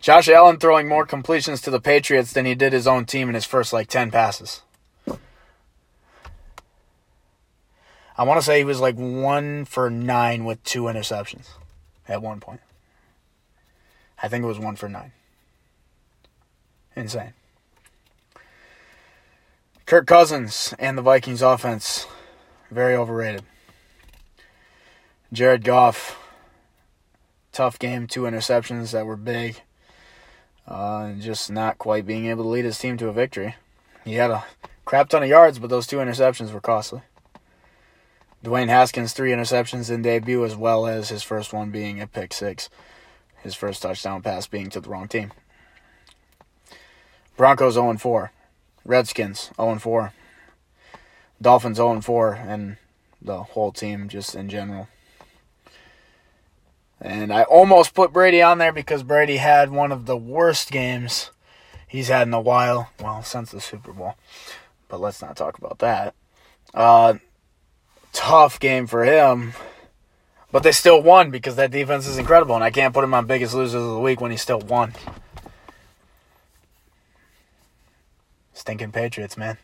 Josh 0.00 0.28
Allen 0.28 0.58
throwing 0.58 0.86
more 0.86 1.06
completions 1.06 1.62
to 1.62 1.70
the 1.70 1.80
Patriots 1.80 2.34
than 2.34 2.44
he 2.44 2.54
did 2.54 2.74
his 2.74 2.86
own 2.86 3.06
team 3.06 3.28
in 3.30 3.34
his 3.34 3.46
first 3.46 3.72
like 3.72 3.88
10 3.88 4.10
passes. 4.10 4.60
I 8.16 8.22
want 8.22 8.38
to 8.38 8.44
say 8.44 8.58
he 8.58 8.64
was 8.64 8.80
like 8.80 8.96
one 8.96 9.64
for 9.64 9.90
nine 9.90 10.44
with 10.44 10.62
two 10.62 10.82
interceptions 10.82 11.48
at 12.06 12.22
one 12.22 12.38
point. 12.38 12.60
I 14.22 14.28
think 14.28 14.44
it 14.44 14.46
was 14.46 14.58
one 14.58 14.76
for 14.76 14.88
nine. 14.88 15.12
Insane. 16.94 17.32
Kirk 19.86 20.06
Cousins 20.06 20.72
and 20.78 20.96
the 20.96 21.02
Vikings 21.02 21.42
offense, 21.42 22.06
very 22.70 22.94
overrated. 22.94 23.42
Jared 25.30 25.62
Goff, 25.62 26.18
tough 27.52 27.78
game, 27.78 28.06
two 28.06 28.22
interceptions 28.22 28.92
that 28.92 29.04
were 29.04 29.16
big. 29.16 29.60
Uh, 30.66 31.12
just 31.14 31.50
not 31.50 31.76
quite 31.76 32.06
being 32.06 32.26
able 32.26 32.44
to 32.44 32.48
lead 32.48 32.64
his 32.64 32.78
team 32.78 32.96
to 32.96 33.08
a 33.08 33.12
victory. 33.12 33.56
He 34.06 34.14
had 34.14 34.30
a 34.30 34.44
crap 34.86 35.10
ton 35.10 35.22
of 35.22 35.28
yards, 35.28 35.58
but 35.58 35.68
those 35.68 35.86
two 35.86 35.98
interceptions 35.98 36.52
were 36.52 36.62
costly. 36.62 37.02
Dwayne 38.42 38.68
Haskins, 38.68 39.12
three 39.12 39.32
interceptions 39.32 39.90
in 39.90 40.00
debut, 40.00 40.46
as 40.46 40.56
well 40.56 40.86
as 40.86 41.10
his 41.10 41.22
first 41.22 41.52
one 41.52 41.70
being 41.70 42.00
a 42.00 42.06
pick 42.06 42.32
six. 42.32 42.70
His 43.42 43.54
first 43.54 43.82
touchdown 43.82 44.22
pass 44.22 44.46
being 44.46 44.70
to 44.70 44.80
the 44.80 44.88
wrong 44.88 45.08
team. 45.08 45.32
Broncos 47.36 47.74
0 47.74 47.98
4. 47.98 48.32
Redskins 48.84 49.50
0 49.56 49.78
4. 49.78 50.12
Dolphins 51.40 51.76
0 51.76 52.00
4. 52.00 52.34
And 52.34 52.76
the 53.20 53.42
whole 53.42 53.72
team 53.72 54.08
just 54.08 54.34
in 54.34 54.48
general. 54.48 54.88
And 57.00 57.32
I 57.32 57.42
almost 57.42 57.94
put 57.94 58.12
Brady 58.12 58.40
on 58.40 58.58
there 58.58 58.72
because 58.72 59.02
Brady 59.02 59.36
had 59.36 59.70
one 59.70 59.92
of 59.92 60.06
the 60.06 60.16
worst 60.16 60.70
games 60.70 61.30
he's 61.86 62.08
had 62.08 62.26
in 62.26 62.34
a 62.34 62.40
while. 62.40 62.90
Well, 63.00 63.22
since 63.22 63.50
the 63.50 63.60
Super 63.60 63.92
Bowl. 63.92 64.14
But 64.88 65.00
let's 65.00 65.20
not 65.20 65.36
talk 65.36 65.58
about 65.58 65.80
that. 65.80 66.14
Uh, 66.72 67.14
tough 68.12 68.58
game 68.58 68.86
for 68.86 69.04
him. 69.04 69.52
But 70.50 70.62
they 70.62 70.72
still 70.72 71.02
won 71.02 71.30
because 71.30 71.56
that 71.56 71.72
defense 71.72 72.06
is 72.06 72.16
incredible, 72.16 72.54
and 72.54 72.62
I 72.62 72.70
can't 72.70 72.94
put 72.94 73.02
him 73.02 73.12
on 73.12 73.26
biggest 73.26 73.54
losers 73.54 73.82
of 73.82 73.90
the 73.90 73.98
week 73.98 74.20
when 74.20 74.30
he 74.30 74.36
still 74.36 74.60
won. 74.60 74.94
Stinking 78.54 78.92
Patriots, 78.92 79.36
man. 79.36 79.58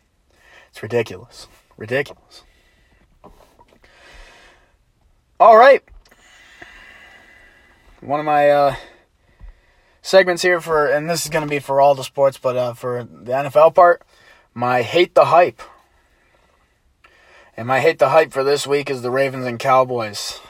It's 0.69 0.83
ridiculous. 0.83 1.47
Ridiculous. 1.77 2.43
All 5.39 5.57
right. 5.57 5.83
One 8.01 8.21
of 8.21 8.27
my 8.27 8.51
uh, 8.51 8.77
segments 10.03 10.43
here 10.43 10.61
for, 10.61 10.87
and 10.87 11.09
this 11.09 11.25
is 11.25 11.31
going 11.31 11.45
to 11.45 11.51
be 11.51 11.61
for 11.61 11.81
all 11.81 11.95
the 11.95 12.05
sports, 12.05 12.37
but 12.37 12.57
uh, 12.57 12.75
for 12.75 13.05
the 13.05 13.33
NFL 13.33 13.75
part, 13.75 14.03
my 14.53 14.83
hate 14.83 15.15
the 15.15 15.27
hype. 15.27 15.63
And 17.57 17.67
my 17.67 17.81
hate 17.81 17.99
the 17.99 18.11
hype 18.11 18.33
for 18.33 18.45
this 18.45 18.67
week 18.67 18.91
is 18.91 19.03
the 19.03 19.11
Ravens 19.11 19.47
and 19.47 19.59
Cowboys. 19.59 20.41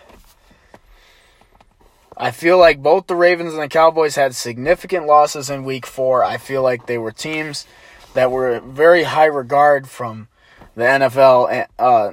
I 2.17 2.31
feel 2.31 2.59
like 2.59 2.83
both 2.83 3.07
the 3.07 3.17
Ravens 3.17 3.53
and 3.53 3.63
the 3.63 3.69
Cowboys 3.69 4.17
had 4.17 4.35
significant 4.35 5.07
losses 5.07 5.51
in 5.51 5.65
week 5.65 5.87
four. 5.87 6.23
I 6.23 6.37
feel 6.37 6.63
like 6.63 6.87
they 6.87 6.99
were 6.99 7.13
teams 7.13 7.67
that 8.15 8.31
were 8.31 8.61
very 8.61 9.05
high 9.05 9.27
regard 9.27 9.89
from 9.89 10.29
the 10.75 10.85
NFL 10.85 11.67
uh, 11.79 12.13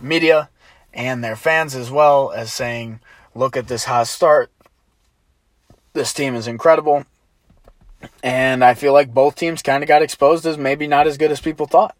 media 0.00 0.48
and 0.94 1.22
their 1.22 1.36
fans 1.36 1.74
as 1.74 1.90
well 1.90 2.30
as 2.30 2.52
saying, 2.52 3.00
look 3.34 3.56
at 3.56 3.68
this 3.68 3.84
hot 3.84 4.06
start. 4.06 4.50
This 5.92 6.12
team 6.12 6.34
is 6.34 6.46
incredible. 6.46 7.04
And 8.22 8.64
I 8.64 8.74
feel 8.74 8.92
like 8.92 9.14
both 9.14 9.36
teams 9.36 9.62
kind 9.62 9.82
of 9.82 9.88
got 9.88 10.02
exposed 10.02 10.44
as 10.46 10.58
maybe 10.58 10.86
not 10.86 11.06
as 11.06 11.16
good 11.16 11.30
as 11.30 11.40
people 11.40 11.66
thought. 11.66 11.96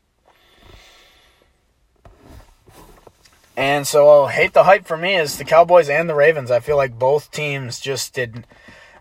And 3.57 3.87
so 3.87 4.09
I'll 4.09 4.29
hate 4.29 4.55
the 4.55 4.65
hype 4.65 4.87
for 4.87 4.97
me 4.97 5.15
is 5.15 5.37
the 5.37 5.45
Cowboys 5.45 5.89
and 5.89 6.09
the 6.09 6.15
Ravens. 6.15 6.51
I 6.51 6.61
feel 6.61 6.77
like 6.77 6.99
both 6.99 7.31
teams 7.31 7.81
just 7.81 8.15
did 8.15 8.47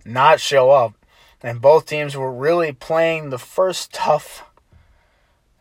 not 0.05 0.39
show 0.39 0.71
up. 0.71 0.93
And 1.43 1.61
both 1.61 1.85
teams 1.85 2.15
were 2.15 2.31
really 2.31 2.71
playing 2.71 3.29
the 3.29 3.39
first 3.39 3.93
tough 3.93 4.43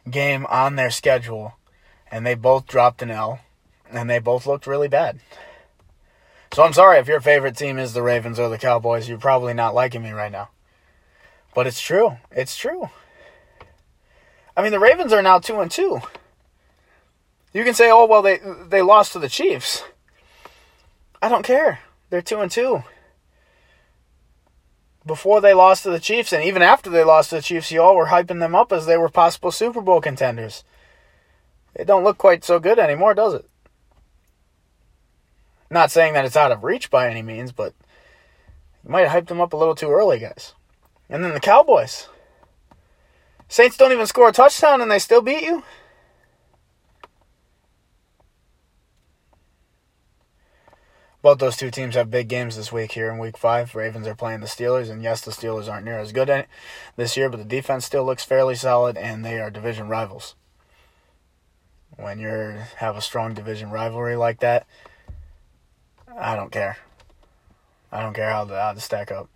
game 0.09 0.47
on 0.47 0.77
their 0.77 0.91
schedule. 0.91 1.55
And 2.11 2.27
they 2.27 2.35
both 2.35 2.67
dropped 2.67 3.03
an 3.03 3.11
L. 3.11 3.41
And 3.91 4.09
they 4.09 4.19
both 4.19 4.47
looked 4.47 4.67
really 4.67 4.89
bad. 4.89 5.21
So 6.53 6.63
I'm 6.63 6.73
sorry 6.73 6.99
if 6.99 7.09
your 7.09 7.21
favorite 7.21 7.57
team 7.57 7.79
is 7.79 7.93
the 7.93 8.03
Ravens 8.03 8.39
or 8.39 8.49
the 8.49 8.59
Cowboys. 8.59 9.09
You're 9.09 9.19
probably 9.19 9.55
not 9.55 9.75
liking 9.75 10.03
me 10.03 10.11
right 10.11 10.33
now. 10.33 10.51
But 11.55 11.67
it's 11.67 11.81
true. 11.81 12.17
It's 12.31 12.57
true. 12.57 12.91
I 14.57 14.63
mean, 14.63 14.73
the 14.73 14.79
Ravens 14.79 15.13
are 15.13 15.23
now 15.23 15.39
2 15.39 15.61
and 15.61 15.71
2. 15.71 16.01
You 17.53 17.65
can 17.65 17.75
say, 17.75 17.91
"Oh, 17.91 18.07
well, 18.07 18.23
they 18.23 18.39
they 18.69 18.83
lost 18.83 19.13
to 19.13 19.19
the 19.19 19.29
Chiefs." 19.29 19.83
I 21.21 21.29
don't 21.29 21.45
care. 21.45 21.81
They're 22.09 22.23
two 22.23 22.41
and 22.41 22.51
two. 22.51 22.83
Before 25.07 25.41
they 25.41 25.55
lost 25.55 25.83
to 25.85 25.91
the 25.91 26.01
Chiefs, 26.01 26.33
and 26.33 26.45
even 26.45 26.63
after 26.63 26.91
they 26.91 27.05
lost 27.05 27.31
to 27.31 27.37
the 27.37 27.43
Chiefs, 27.43 27.73
y'all 27.73 27.97
were 27.97 28.07
hyping 28.07 28.41
them 28.41 28.55
up 28.55 28.71
as 28.73 28.87
they 28.87 28.99
were 28.99 29.09
possible 29.09 29.51
Super 29.51 29.81
Bowl 29.81 30.01
contenders. 30.01 30.63
It 31.75 31.87
don't 31.87 32.05
look 32.05 32.19
quite 32.19 32.45
so 32.45 32.59
good 32.59 32.79
anymore, 32.79 33.15
does 33.15 33.35
it? 33.35 33.49
Not 35.71 35.91
saying 35.91 36.15
that 36.15 36.25
it's 36.25 36.37
out 36.37 36.53
of 36.53 36.65
reach 36.65 36.91
by 36.91 37.09
any 37.09 37.23
means, 37.23 37.53
but 37.53 37.75
you 38.85 38.91
might 38.91 39.07
have 39.07 39.25
hyped 39.25 39.29
them 39.29 39.41
up 39.41 39.53
a 39.53 39.57
little 39.57 39.75
too 39.75 39.91
early, 39.91 40.19
guys. 40.19 40.55
And 41.09 41.25
then 41.25 41.33
the 41.33 41.41
Cowboys. 41.41 42.09
Saints 43.49 43.77
don't 43.77 43.93
even 43.93 44.07
score 44.07 44.29
a 44.29 44.33
touchdown 44.33 44.81
and 44.81 44.91
they 44.91 44.99
still 44.99 45.23
beat 45.23 45.43
you? 45.43 45.63
Both 51.23 51.39
those 51.39 51.57
two 51.57 51.71
teams 51.71 51.97
have 51.97 52.11
big 52.11 52.29
games 52.29 52.57
this 52.57 52.73
week 52.73 52.93
here 52.93 53.11
in 53.11 53.19
week 53.19 53.37
five. 53.37 53.75
Ravens 53.75 54.07
are 54.07 54.15
playing 54.15 54.41
the 54.41 54.47
Steelers, 54.47 54.91
and 54.91 55.03
yes, 55.03 55.21
the 55.21 55.31
Steelers 55.31 55.71
aren't 55.71 55.85
near 55.85 55.99
as 55.99 56.13
good 56.13 56.47
this 56.97 57.17
year, 57.17 57.29
but 57.29 57.37
the 57.37 57.45
defense 57.45 57.85
still 57.85 58.05
looks 58.05 58.25
fairly 58.25 58.55
solid, 58.55 58.97
and 58.97 59.23
they 59.23 59.39
are 59.39 59.51
division 59.51 59.89
rivals. 59.89 60.35
When 61.97 62.19
you 62.19 62.29
have 62.77 62.97
a 62.97 63.03
strong 63.03 63.35
division 63.35 63.71
rivalry 63.71 64.17
like 64.17 64.41
that, 64.41 64.67
I 66.19 66.37
don't 66.37 66.51
care. 66.51 66.79
I 67.93 68.01
don't 68.01 68.15
care 68.15 68.31
how 68.31 68.45
the 68.45 68.59
odds 68.59 68.83
stack 68.83 69.13
up. 69.13 69.29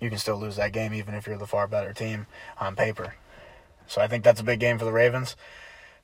You 0.00 0.10
can 0.10 0.18
still 0.18 0.36
lose 0.36 0.56
that 0.56 0.72
game 0.72 0.94
even 0.94 1.14
if 1.14 1.26
you're 1.26 1.38
the 1.38 1.46
far 1.46 1.66
better 1.66 1.92
team 1.92 2.26
on 2.60 2.76
paper. 2.76 3.14
So 3.88 4.00
I 4.00 4.06
think 4.06 4.22
that's 4.22 4.40
a 4.40 4.44
big 4.44 4.60
game 4.60 4.78
for 4.78 4.84
the 4.84 4.92
Ravens 4.92 5.34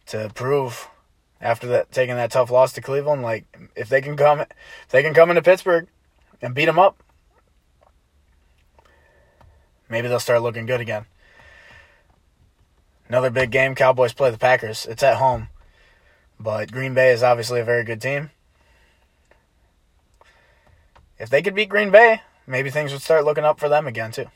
to 0.06 0.30
prove 0.34 0.88
after 1.42 1.66
that 1.66 1.90
taking 1.90 2.14
that 2.14 2.30
tough 2.30 2.50
loss 2.50 2.72
to 2.74 2.80
Cleveland, 2.80 3.22
like 3.22 3.44
If 3.74 3.88
they 3.88 4.00
can 4.00 4.16
come, 4.16 4.40
if 4.40 4.88
they 4.90 5.02
can 5.02 5.12
come 5.12 5.28
into 5.28 5.42
Pittsburgh 5.42 5.88
and 6.40 6.54
beat 6.54 6.66
them 6.66 6.78
up, 6.78 7.02
maybe 9.88 10.08
they'll 10.08 10.20
start 10.20 10.42
looking 10.42 10.66
good 10.66 10.80
again. 10.80 11.06
Another 13.08 13.30
big 13.30 13.50
game. 13.50 13.74
Cowboys 13.74 14.14
play 14.14 14.30
the 14.30 14.38
Packers. 14.38 14.86
It's 14.86 15.02
at 15.02 15.16
home, 15.16 15.48
but 16.38 16.72
Green 16.72 16.94
Bay 16.94 17.10
is 17.10 17.22
obviously 17.22 17.60
a 17.60 17.64
very 17.64 17.84
good 17.84 18.00
team. 18.00 18.30
If 21.18 21.28
they 21.28 21.42
could 21.42 21.54
beat 21.54 21.68
Green 21.68 21.90
Bay, 21.90 22.22
maybe 22.46 22.70
things 22.70 22.92
would 22.92 23.02
start 23.02 23.24
looking 23.24 23.44
up 23.44 23.58
for 23.58 23.68
them 23.68 23.86
again 23.86 24.12
too. 24.12 24.26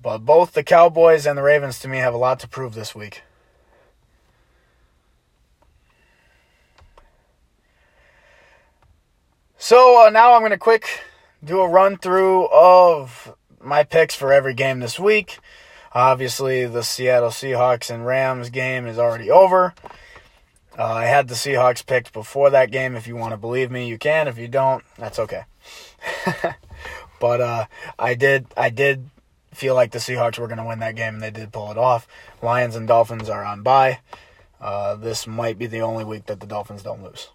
But 0.00 0.18
both 0.18 0.52
the 0.52 0.62
Cowboys 0.62 1.26
and 1.26 1.36
the 1.36 1.42
Ravens 1.42 1.78
to 1.80 1.88
me 1.88 1.98
have 1.98 2.14
a 2.14 2.18
lot 2.18 2.40
to 2.40 2.48
prove 2.48 2.74
this 2.74 2.94
week. 2.94 3.22
So 9.60 10.06
uh, 10.06 10.10
now 10.10 10.34
I'm 10.34 10.40
going 10.40 10.52
to 10.52 10.56
quick 10.56 11.00
do 11.42 11.60
a 11.60 11.68
run 11.68 11.98
through 11.98 12.46
of 12.46 13.34
my 13.60 13.82
picks 13.82 14.14
for 14.14 14.32
every 14.32 14.54
game 14.54 14.78
this 14.78 15.00
week. 15.00 15.40
Obviously, 15.92 16.64
the 16.66 16.84
Seattle 16.84 17.30
Seahawks 17.30 17.92
and 17.92 18.06
Rams 18.06 18.50
game 18.50 18.86
is 18.86 19.00
already 19.00 19.32
over. 19.32 19.74
Uh, 20.78 20.84
I 20.84 21.06
had 21.06 21.26
the 21.26 21.34
Seahawks 21.34 21.84
picked 21.84 22.12
before 22.12 22.50
that 22.50 22.70
game. 22.70 22.94
If 22.94 23.08
you 23.08 23.16
want 23.16 23.32
to 23.32 23.36
believe 23.36 23.68
me, 23.68 23.88
you 23.88 23.98
can. 23.98 24.28
If 24.28 24.38
you 24.38 24.46
don't, 24.46 24.84
that's 24.96 25.18
okay. 25.18 25.42
but 27.20 27.40
uh, 27.40 27.66
I 27.98 28.14
did, 28.14 28.46
I 28.56 28.70
did 28.70 29.10
feel 29.52 29.74
like 29.74 29.90
the 29.90 29.98
Seahawks 29.98 30.38
were 30.38 30.46
going 30.46 30.58
to 30.58 30.64
win 30.64 30.78
that 30.78 30.94
game, 30.94 31.14
and 31.14 31.22
they 31.22 31.32
did 31.32 31.52
pull 31.52 31.72
it 31.72 31.78
off. 31.78 32.06
Lions 32.42 32.76
and 32.76 32.86
Dolphins 32.86 33.28
are 33.28 33.44
on 33.44 33.64
bye. 33.64 33.98
Uh, 34.60 34.94
this 34.94 35.26
might 35.26 35.58
be 35.58 35.66
the 35.66 35.80
only 35.80 36.04
week 36.04 36.26
that 36.26 36.38
the 36.38 36.46
Dolphins 36.46 36.84
don't 36.84 37.02
lose. 37.02 37.30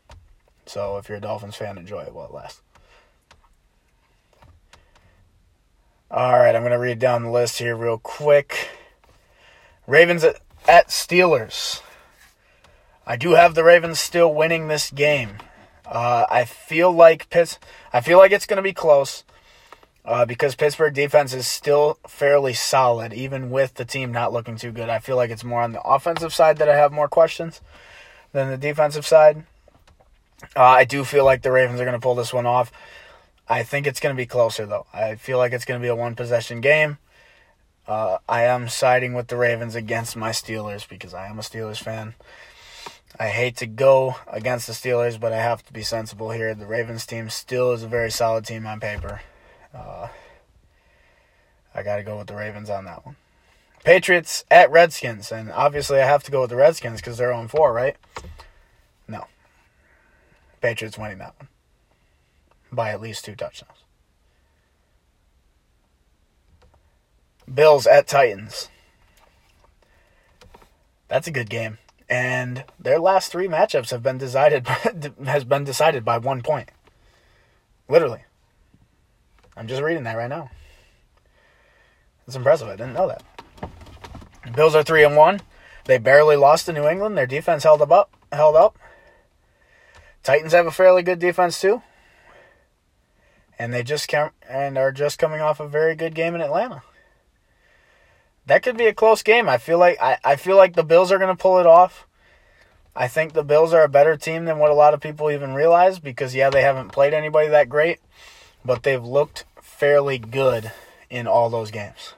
So 0.65 0.97
if 0.97 1.09
you're 1.09 1.17
a 1.17 1.21
Dolphins 1.21 1.55
fan, 1.55 1.77
enjoy 1.77 2.01
it 2.01 2.13
while 2.13 2.27
it 2.27 2.33
lasts. 2.33 2.61
All 6.09 6.33
right, 6.33 6.55
I'm 6.55 6.61
going 6.61 6.73
to 6.73 6.77
read 6.77 6.99
down 6.99 7.23
the 7.23 7.31
list 7.31 7.57
here 7.57 7.75
real 7.75 7.97
quick. 7.97 8.69
Ravens 9.87 10.23
at, 10.23 10.87
Steelers. 10.87 11.81
I 13.05 13.17
do 13.17 13.31
have 13.31 13.55
the 13.55 13.63
Ravens 13.63 13.99
still 13.99 14.31
winning 14.33 14.67
this 14.67 14.91
game. 14.91 15.37
Uh, 15.85 16.25
I 16.29 16.45
feel 16.45 16.91
like 16.91 17.29
Pitts. 17.29 17.57
I 17.91 18.01
feel 18.01 18.19
like 18.19 18.31
it's 18.31 18.45
going 18.45 18.57
to 18.57 18.63
be 18.63 18.73
close 18.73 19.23
uh, 20.05 20.25
because 20.25 20.55
Pittsburgh 20.55 20.93
defense 20.93 21.33
is 21.33 21.47
still 21.47 21.97
fairly 22.07 22.53
solid, 22.53 23.11
even 23.11 23.49
with 23.49 23.73
the 23.73 23.85
team 23.85 24.11
not 24.11 24.31
looking 24.31 24.55
too 24.55 24.71
good. 24.71 24.89
I 24.89 24.99
feel 24.99 25.15
like 25.15 25.31
it's 25.31 25.43
more 25.43 25.61
on 25.61 25.71
the 25.71 25.81
offensive 25.81 26.33
side 26.33 26.57
that 26.57 26.69
I 26.69 26.77
have 26.77 26.91
more 26.91 27.07
questions 27.07 27.59
than 28.33 28.49
the 28.49 28.57
defensive 28.57 29.05
side. 29.05 29.45
Uh, 30.55 30.63
I 30.63 30.85
do 30.85 31.03
feel 31.03 31.25
like 31.25 31.41
the 31.41 31.51
Ravens 31.51 31.79
are 31.79 31.85
going 31.85 31.99
to 31.99 31.99
pull 31.99 32.15
this 32.15 32.33
one 32.33 32.45
off. 32.45 32.71
I 33.47 33.63
think 33.63 33.87
it's 33.87 33.99
going 33.99 34.15
to 34.15 34.21
be 34.21 34.25
closer, 34.25 34.65
though. 34.65 34.85
I 34.93 35.15
feel 35.15 35.37
like 35.37 35.51
it's 35.51 35.65
going 35.65 35.79
to 35.79 35.83
be 35.83 35.89
a 35.89 35.95
one 35.95 36.15
possession 36.15 36.61
game. 36.61 36.97
Uh, 37.87 38.17
I 38.29 38.43
am 38.43 38.69
siding 38.69 39.13
with 39.13 39.27
the 39.27 39.35
Ravens 39.35 39.75
against 39.75 40.15
my 40.15 40.29
Steelers 40.29 40.87
because 40.87 41.13
I 41.13 41.27
am 41.27 41.39
a 41.39 41.41
Steelers 41.41 41.83
fan. 41.83 42.13
I 43.19 43.27
hate 43.27 43.57
to 43.57 43.67
go 43.67 44.15
against 44.27 44.67
the 44.67 44.73
Steelers, 44.73 45.19
but 45.19 45.33
I 45.33 45.37
have 45.37 45.63
to 45.65 45.73
be 45.73 45.83
sensible 45.83 46.31
here. 46.31 46.55
The 46.55 46.65
Ravens 46.65 47.05
team 47.05 47.29
still 47.29 47.71
is 47.73 47.83
a 47.83 47.87
very 47.87 48.09
solid 48.09 48.45
team 48.45 48.65
on 48.65 48.79
paper. 48.79 49.21
Uh, 49.73 50.07
I 51.75 51.83
got 51.83 51.97
to 51.97 52.03
go 52.03 52.17
with 52.17 52.27
the 52.27 52.35
Ravens 52.35 52.69
on 52.69 52.85
that 52.85 53.05
one. 53.05 53.17
Patriots 53.83 54.45
at 54.49 54.71
Redskins, 54.71 55.31
and 55.31 55.51
obviously 55.51 55.99
I 55.99 56.05
have 56.05 56.23
to 56.23 56.31
go 56.31 56.41
with 56.41 56.49
the 56.49 56.55
Redskins 56.55 57.01
because 57.01 57.17
they're 57.17 57.33
on 57.33 57.49
4, 57.49 57.73
right? 57.73 57.97
Patriots 60.63 60.97
winning 60.97 61.17
that 61.17 61.35
one 61.37 61.49
by 62.71 62.89
at 62.89 63.01
least 63.01 63.25
two 63.25 63.35
touchdowns. 63.35 63.83
Bills 67.53 67.85
at 67.85 68.07
Titans. 68.07 68.69
That's 71.09 71.27
a 71.27 71.31
good 71.31 71.49
game. 71.49 71.79
And 72.07 72.63
their 72.79 72.97
last 72.97 73.29
three 73.29 73.49
matchups 73.49 73.91
have 73.91 74.01
been 74.01 74.17
decided 74.17 74.65
has 75.25 75.43
been 75.43 75.65
decided 75.65 76.05
by 76.05 76.17
one 76.17 76.41
point. 76.41 76.71
Literally. 77.89 78.21
I'm 79.57 79.67
just 79.67 79.81
reading 79.81 80.03
that 80.05 80.15
right 80.15 80.29
now. 80.29 80.49
It's 82.25 82.37
impressive. 82.37 82.69
I 82.69 82.77
didn't 82.77 82.93
know 82.93 83.09
that. 83.09 84.55
Bills 84.55 84.75
are 84.75 84.83
three 84.83 85.03
and 85.03 85.17
one. 85.17 85.41
They 85.85 85.97
barely 85.97 86.37
lost 86.37 86.67
to 86.67 86.73
New 86.73 86.87
England. 86.87 87.17
Their 87.17 87.27
defense 87.27 87.63
held 87.63 87.81
up, 87.81 88.11
held 88.31 88.55
up. 88.55 88.79
Titans 90.23 90.53
have 90.53 90.65
a 90.65 90.71
fairly 90.71 91.03
good 91.03 91.19
defense 91.19 91.59
too, 91.59 91.81
and 93.59 93.73
they 93.73 93.83
just 93.83 94.07
come 94.07 94.31
and 94.49 94.77
are 94.77 94.91
just 94.91 95.19
coming 95.19 95.41
off 95.41 95.59
a 95.59 95.67
very 95.67 95.95
good 95.95 96.15
game 96.15 96.33
in 96.33 96.41
Atlanta. 96.41 96.81
That 98.45 98.63
could 98.63 98.77
be 98.77 98.87
a 98.87 98.93
close 98.93 99.21
game. 99.21 99.47
I 99.47 99.57
feel 99.57 99.77
like 99.77 100.01
I, 100.01 100.17
I 100.23 100.35
feel 100.37 100.57
like 100.57 100.75
the 100.75 100.83
Bills 100.83 101.11
are 101.11 101.17
going 101.17 101.35
to 101.35 101.41
pull 101.41 101.59
it 101.59 101.65
off. 101.65 102.07
I 102.95 103.07
think 103.07 103.33
the 103.33 103.43
Bills 103.43 103.73
are 103.73 103.83
a 103.83 103.89
better 103.89 104.15
team 104.15 104.45
than 104.45 104.59
what 104.59 104.71
a 104.71 104.75
lot 104.75 104.93
of 104.93 105.01
people 105.01 105.31
even 105.31 105.53
realize 105.53 105.99
because 105.99 106.35
yeah, 106.35 106.49
they 106.49 106.61
haven't 106.61 106.91
played 106.91 107.13
anybody 107.13 107.49
that 107.49 107.69
great, 107.69 107.99
but 108.63 108.83
they've 108.83 109.03
looked 109.03 109.45
fairly 109.61 110.17
good 110.17 110.71
in 111.09 111.27
all 111.27 111.49
those 111.49 111.71
games. 111.71 112.13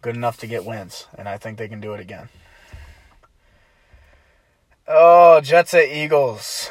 Good 0.00 0.16
enough 0.16 0.38
to 0.38 0.46
get 0.46 0.64
wins, 0.64 1.06
and 1.16 1.28
I 1.28 1.38
think 1.38 1.58
they 1.58 1.68
can 1.68 1.80
do 1.80 1.92
it 1.94 2.00
again. 2.00 2.28
Oh, 4.86 5.40
Jets 5.40 5.74
at 5.74 5.88
Eagles. 5.88 6.70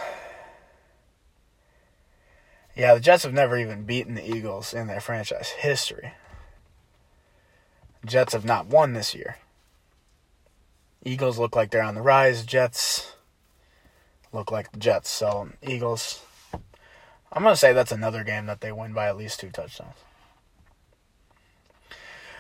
Yeah, 2.78 2.94
the 2.94 3.00
Jets 3.00 3.24
have 3.24 3.34
never 3.34 3.58
even 3.58 3.86
beaten 3.86 4.14
the 4.14 4.36
Eagles 4.36 4.72
in 4.72 4.86
their 4.86 5.02
franchise 5.02 5.50
history. 5.50 6.12
Jets 8.06 8.34
have 8.34 8.46
not 8.46 8.68
won 8.68 8.94
this 8.94 9.16
year. 9.16 9.38
Eagles 11.04 11.40
look 11.40 11.56
like 11.56 11.72
they're 11.72 11.82
on 11.82 11.96
the 11.96 12.04
rise. 12.04 12.46
Jets 12.46 13.16
look 14.32 14.52
like 14.52 14.72
the 14.72 14.78
Jets. 14.78 15.10
So, 15.10 15.50
Eagles, 15.64 16.22
I'm 17.34 17.42
going 17.42 17.54
to 17.54 17.60
say 17.60 17.74
that's 17.74 17.92
another 17.92 18.24
game 18.24 18.46
that 18.46 18.62
they 18.62 18.72
win 18.72 18.94
by 18.94 19.08
at 19.08 19.18
least 19.18 19.40
two 19.40 19.50
touchdowns. 19.50 19.96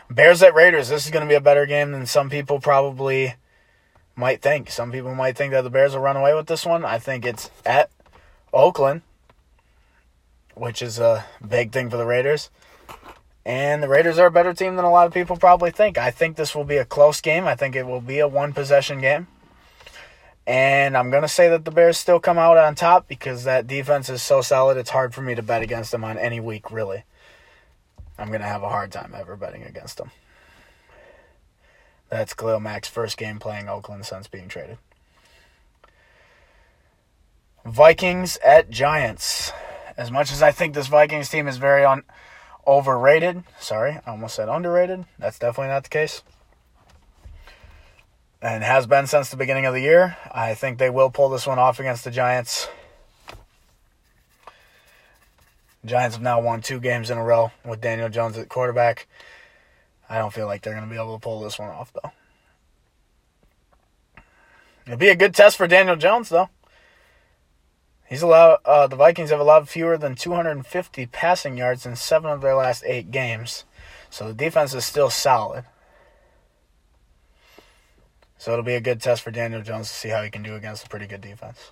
Bears 0.08 0.44
at 0.44 0.54
Raiders. 0.54 0.90
This 0.90 1.06
is 1.06 1.12
going 1.12 1.26
to 1.26 1.30
be 1.30 1.36
a 1.36 1.42
better 1.42 1.66
game 1.66 1.92
than 1.92 2.06
some 2.06 2.30
people 2.30 2.60
probably 2.60 3.34
might 4.16 4.44
think. 4.44 4.70
Some 4.70 4.92
people 4.92 5.16
might 5.16 5.36
think 5.36 5.52
that 5.54 5.64
the 5.64 5.72
Bears 5.72 5.94
will 5.94 6.02
run 6.02 6.16
away 6.16 6.36
with 6.36 6.46
this 6.46 6.64
one. 6.64 6.86
I 6.86 7.00
think 7.00 7.26
it's 7.26 7.50
at 7.66 7.90
Oakland 8.54 9.02
which 10.60 10.82
is 10.82 11.00
a 11.00 11.26
big 11.46 11.72
thing 11.72 11.90
for 11.90 11.98
the 11.98 12.06
Raiders. 12.06 12.50
And 13.46 13.82
the 13.82 13.88
Raiders 13.88 14.20
are 14.20 14.28
a 14.28 14.32
better 14.32 14.54
team 14.54 14.76
than 14.76 14.86
a 14.86 14.92
lot 14.92 15.08
of 15.08 15.14
people 15.14 15.38
probably 15.38 15.72
think. 15.72 15.98
I 15.98 16.12
think 16.12 16.36
this 16.36 16.54
will 16.54 16.66
be 16.66 16.78
a 16.78 16.86
close 16.86 17.22
game. 17.22 17.48
I 17.48 17.56
think 17.56 17.76
it 17.76 17.86
will 17.86 18.02
be 18.02 18.20
a 18.20 18.28
one 18.28 18.52
possession 18.52 19.00
game. 19.00 19.28
And 20.46 20.98
I'm 20.98 21.10
going 21.10 21.24
to 21.24 21.30
say 21.30 21.50
that 21.50 21.66
the 21.66 21.72
Bears 21.72 21.98
still 21.98 22.20
come 22.20 22.38
out 22.38 22.58
on 22.58 22.76
top 22.76 23.08
because 23.08 23.44
that 23.44 23.68
defense 23.68 24.10
is 24.10 24.22
so 24.22 24.42
solid, 24.42 24.78
it's 24.78 24.90
hard 24.90 25.14
for 25.14 25.22
me 25.22 25.36
to 25.36 25.42
bet 25.42 25.62
against 25.62 25.92
them 25.92 26.04
on 26.04 26.18
any 26.18 26.40
week, 26.40 26.72
really. 26.72 27.04
I'm 28.18 28.30
going 28.30 28.42
to 28.42 28.48
have 28.48 28.64
a 28.64 28.70
hard 28.70 28.92
time 28.92 29.14
ever 29.16 29.36
betting 29.36 29.64
against 29.64 29.98
them. 29.98 30.12
That's 32.10 32.34
Khalil 32.34 32.62
Mack's 32.62 32.88
first 32.88 33.18
game 33.18 33.40
playing 33.40 33.68
Oakland 33.68 34.06
since 34.06 34.28
being 34.28 34.48
traded. 34.48 34.78
Vikings 37.66 38.38
at 38.38 38.70
Giants. 38.70 39.52
As 39.98 40.12
much 40.12 40.32
as 40.32 40.44
I 40.44 40.52
think 40.52 40.76
this 40.76 40.88
Vikings 40.88 41.30
team 41.30 41.48
is 41.48 41.58
very 41.58 41.84
on 41.84 42.04
overrated, 42.68 43.44
sorry, 43.60 44.00
I 44.06 44.12
almost 44.12 44.36
said 44.36 44.48
underrated. 44.48 45.06
That's 45.18 45.40
definitely 45.40 45.70
not 45.70 45.84
the 45.84 45.90
case. 45.90 46.22
And 48.40 48.64
has 48.64 48.86
been 48.86 49.08
since 49.08 49.30
the 49.32 49.38
beginning 49.38 49.66
of 49.66 49.74
the 49.74 49.82
year. 49.82 50.16
I 50.32 50.54
think 50.54 50.78
they 50.78 50.92
will 50.92 51.10
pull 51.10 51.30
this 51.30 51.48
one 51.48 51.58
off 51.58 51.80
against 51.80 52.04
the 52.04 52.12
Giants. 52.12 52.68
Giants 55.84 56.18
have 56.18 56.24
now 56.24 56.40
won 56.40 56.62
two 56.62 56.80
games 56.80 57.10
in 57.10 57.18
a 57.18 57.24
row 57.24 57.52
with 57.66 57.82
Daniel 57.82 58.10
Jones 58.10 58.38
at 58.38 58.50
quarterback. 58.50 59.08
I 60.08 60.20
don't 60.20 60.34
feel 60.34 60.46
like 60.46 60.62
they're 60.62 60.74
going 60.74 60.86
to 60.86 60.90
be 60.90 61.00
able 61.00 61.16
to 61.16 61.22
pull 61.22 61.42
this 61.42 61.58
one 61.58 61.70
off, 61.70 61.92
though. 61.94 62.12
It'll 64.86 64.98
be 65.00 65.10
a 65.10 65.16
good 65.16 65.34
test 65.34 65.58
for 65.58 65.68
Daniel 65.68 65.96
Jones, 65.96 66.30
though. 66.30 66.50
He's 68.08 68.22
allowed. 68.22 68.60
Uh, 68.66 68.88
the 68.88 68.96
Vikings 68.96 69.32
have 69.32 69.40
allowed 69.40 69.68
fewer 69.68 69.98
than 69.98 70.16
250 70.16 71.06
passing 71.08 71.58
yards 71.58 71.86
in 71.86 71.96
seven 71.96 72.32
of 72.32 72.42
their 72.42 72.56
last 72.56 72.84
eight 72.86 73.12
games, 73.12 73.66
so 74.10 74.28
the 74.28 74.34
defense 74.34 74.74
is 74.74 74.86
still 74.86 75.10
solid. 75.10 75.66
So 78.38 78.54
it'll 78.54 78.64
be 78.64 78.76
a 78.76 78.82
good 78.82 79.02
test 79.02 79.24
for 79.24 79.32
Daniel 79.32 79.62
Jones 79.62 79.90
to 79.90 79.94
see 79.94 80.10
how 80.10 80.22
he 80.22 80.30
can 80.30 80.44
do 80.44 80.56
against 80.56 80.86
a 80.86 80.90
pretty 80.90 81.08
good 81.08 81.22
defense. 81.22 81.72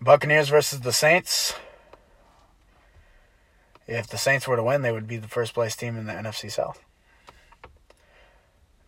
Buccaneers 0.00 0.48
versus 0.48 0.80
the 0.80 0.92
Saints. 0.92 1.54
If 3.86 4.08
the 4.08 4.18
Saints 4.18 4.46
were 4.46 4.56
to 4.56 4.62
win, 4.62 4.82
they 4.82 4.92
would 4.92 5.06
be 5.06 5.16
the 5.16 5.28
first 5.28 5.54
place 5.54 5.74
team 5.74 5.96
in 5.96 6.06
the 6.06 6.12
NFC 6.12 6.50
South. 6.50 6.84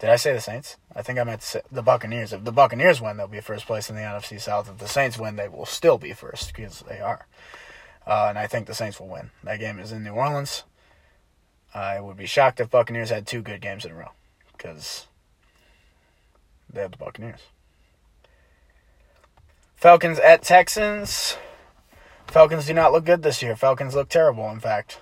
Did 0.00 0.08
I 0.08 0.16
say 0.16 0.32
the 0.32 0.40
Saints? 0.40 0.78
I 0.96 1.02
think 1.02 1.18
I 1.18 1.24
meant 1.24 1.56
the 1.70 1.82
Buccaneers. 1.82 2.32
If 2.32 2.44
the 2.44 2.52
Buccaneers 2.52 3.02
win, 3.02 3.18
they'll 3.18 3.28
be 3.28 3.40
first 3.40 3.66
place 3.66 3.90
in 3.90 3.96
the 3.96 4.02
NFC 4.02 4.40
South. 4.40 4.70
If 4.70 4.78
the 4.78 4.88
Saints 4.88 5.18
win, 5.18 5.36
they 5.36 5.48
will 5.48 5.66
still 5.66 5.98
be 5.98 6.14
first 6.14 6.54
because 6.54 6.82
they 6.88 7.00
are. 7.00 7.26
Uh, 8.06 8.26
and 8.30 8.38
I 8.38 8.46
think 8.46 8.66
the 8.66 8.74
Saints 8.74 8.98
will 8.98 9.08
win. 9.08 9.30
That 9.44 9.60
game 9.60 9.78
is 9.78 9.92
in 9.92 10.02
New 10.02 10.12
Orleans. 10.12 10.64
I 11.74 12.00
would 12.00 12.16
be 12.16 12.24
shocked 12.24 12.60
if 12.60 12.70
Buccaneers 12.70 13.10
had 13.10 13.26
two 13.26 13.42
good 13.42 13.60
games 13.60 13.84
in 13.84 13.92
a 13.92 13.94
row 13.94 14.12
because 14.56 15.06
they 16.72 16.80
have 16.80 16.92
the 16.92 16.96
Buccaneers. 16.96 17.40
Falcons 19.76 20.18
at 20.18 20.42
Texans. 20.42 21.36
Falcons 22.26 22.66
do 22.66 22.72
not 22.72 22.92
look 22.92 23.04
good 23.04 23.22
this 23.22 23.42
year. 23.42 23.54
Falcons 23.54 23.94
look 23.94 24.08
terrible, 24.08 24.48
in 24.50 24.60
fact. 24.60 24.98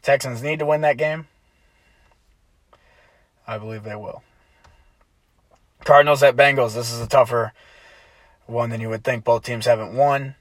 Texans 0.00 0.42
need 0.42 0.58
to 0.58 0.66
win 0.66 0.80
that 0.80 0.96
game. 0.96 1.26
I 3.46 3.58
believe 3.58 3.84
they 3.84 3.94
will. 3.94 4.22
Cardinals 5.84 6.22
at 6.22 6.36
Bengals. 6.36 6.74
This 6.74 6.92
is 6.92 7.00
a 7.00 7.06
tougher 7.06 7.52
one 8.46 8.70
than 8.70 8.80
you 8.80 8.88
would 8.88 9.04
think. 9.04 9.24
Both 9.24 9.44
teams 9.44 9.66
haven't 9.66 9.94
won. 9.94 10.34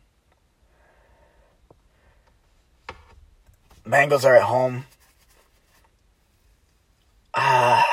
Bengals 3.85 4.25
are 4.25 4.35
at 4.35 4.43
home. 4.43 4.85
Uh, 7.33 7.83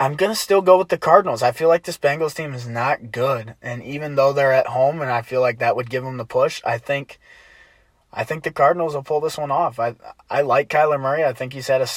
I'm 0.00 0.14
going 0.14 0.32
to 0.32 0.36
still 0.36 0.62
go 0.62 0.78
with 0.78 0.88
the 0.88 0.96
Cardinals. 0.96 1.42
I 1.42 1.52
feel 1.52 1.68
like 1.68 1.82
this 1.82 1.98
Bengals 1.98 2.34
team 2.34 2.54
is 2.54 2.66
not 2.66 3.10
good. 3.10 3.54
And 3.60 3.82
even 3.82 4.14
though 4.14 4.32
they're 4.32 4.52
at 4.52 4.68
home 4.68 5.02
and 5.02 5.10
I 5.10 5.20
feel 5.20 5.42
like 5.42 5.58
that 5.58 5.76
would 5.76 5.90
give 5.90 6.04
them 6.04 6.16
the 6.16 6.24
push, 6.24 6.62
I 6.64 6.78
think 6.78 7.18
I 8.18 8.24
think 8.24 8.44
the 8.44 8.50
Cardinals 8.50 8.94
will 8.94 9.02
pull 9.02 9.20
this 9.20 9.36
one 9.36 9.50
off. 9.50 9.78
I 9.78 9.94
I 10.30 10.40
like 10.40 10.70
Kyler 10.70 10.98
Murray. 10.98 11.22
I 11.22 11.34
think 11.34 11.52
he's 11.52 11.68
had 11.68 11.82
a 11.82 11.88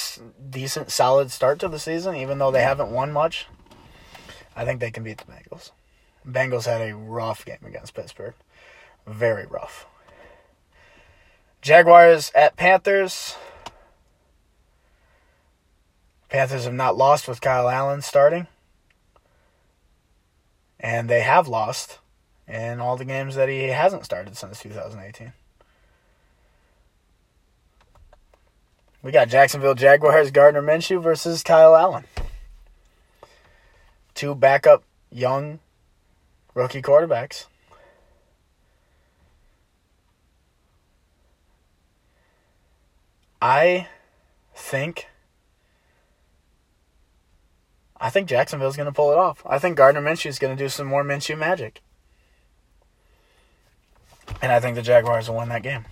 decent, 0.49 0.91
solid 0.91 1.31
start 1.31 1.59
to 1.59 1.69
the 1.69 1.79
season, 1.79 2.13
even 2.17 2.39
though 2.39 2.51
they 2.51 2.61
haven't 2.61 2.91
won 2.91 3.13
much. 3.13 3.47
I 4.53 4.65
think 4.65 4.81
they 4.81 4.91
can 4.91 5.03
beat 5.03 5.19
the 5.19 5.31
Bengals. 5.31 5.71
Bengals 6.27 6.65
had 6.65 6.81
a 6.81 6.93
rough 6.93 7.45
game 7.45 7.63
against 7.65 7.93
Pittsburgh, 7.93 8.33
very 9.07 9.45
rough. 9.45 9.87
Jaguars 11.61 12.33
at 12.35 12.57
Panthers. 12.57 13.37
Panthers 16.27 16.65
have 16.65 16.73
not 16.73 16.97
lost 16.97 17.29
with 17.29 17.39
Kyle 17.39 17.69
Allen 17.69 18.01
starting. 18.01 18.47
And 20.81 21.09
they 21.09 21.21
have 21.21 21.47
lost 21.47 21.99
in 22.45 22.81
all 22.81 22.97
the 22.97 23.05
games 23.05 23.35
that 23.35 23.47
he 23.47 23.63
hasn't 23.69 24.05
started 24.05 24.35
since 24.35 24.61
2018. 24.61 25.33
We 29.01 29.11
got 29.11 29.29
Jacksonville 29.29 29.75
Jaguars 29.75 30.31
Gardner 30.31 30.61
Minshew 30.61 31.01
versus 31.01 31.41
Kyle 31.41 31.75
Allen. 31.75 32.05
Two 34.13 34.35
backup 34.35 34.83
young 35.09 35.59
rookie 36.53 36.81
quarterbacks. 36.81 37.45
I 43.41 43.87
think 44.53 45.07
I 48.01 48.09
think 48.09 48.27
Jacksonville's 48.27 48.75
going 48.75 48.85
to 48.85 48.93
pull 48.93 49.11
it 49.11 49.17
off. 49.17 49.41
I 49.45 49.59
think 49.59 49.77
Gardner 49.77 50.01
Minshew 50.01 50.27
is 50.27 50.39
going 50.39 50.55
to 50.55 50.61
do 50.61 50.69
some 50.69 50.87
more 50.87 51.03
Minshew 51.03 51.37
magic. 51.37 51.81
And 54.41 54.51
I 54.51 54.59
think 54.59 54.75
the 54.75 54.81
Jaguars 54.81 55.29
will 55.29 55.37
win 55.37 55.49
that 55.49 55.63
game. 55.63 55.85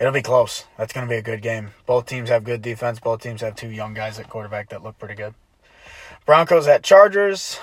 It'll 0.00 0.12
be 0.12 0.22
close. 0.22 0.64
That's 0.78 0.94
going 0.94 1.06
to 1.06 1.10
be 1.10 1.18
a 1.18 1.22
good 1.22 1.42
game. 1.42 1.72
Both 1.84 2.06
teams 2.06 2.30
have 2.30 2.42
good 2.42 2.62
defense. 2.62 2.98
Both 2.98 3.20
teams 3.20 3.42
have 3.42 3.54
two 3.54 3.68
young 3.68 3.92
guys 3.92 4.18
at 4.18 4.30
quarterback 4.30 4.70
that 4.70 4.82
look 4.82 4.98
pretty 4.98 5.14
good. 5.14 5.34
Broncos 6.24 6.66
at 6.66 6.82
Chargers. 6.82 7.60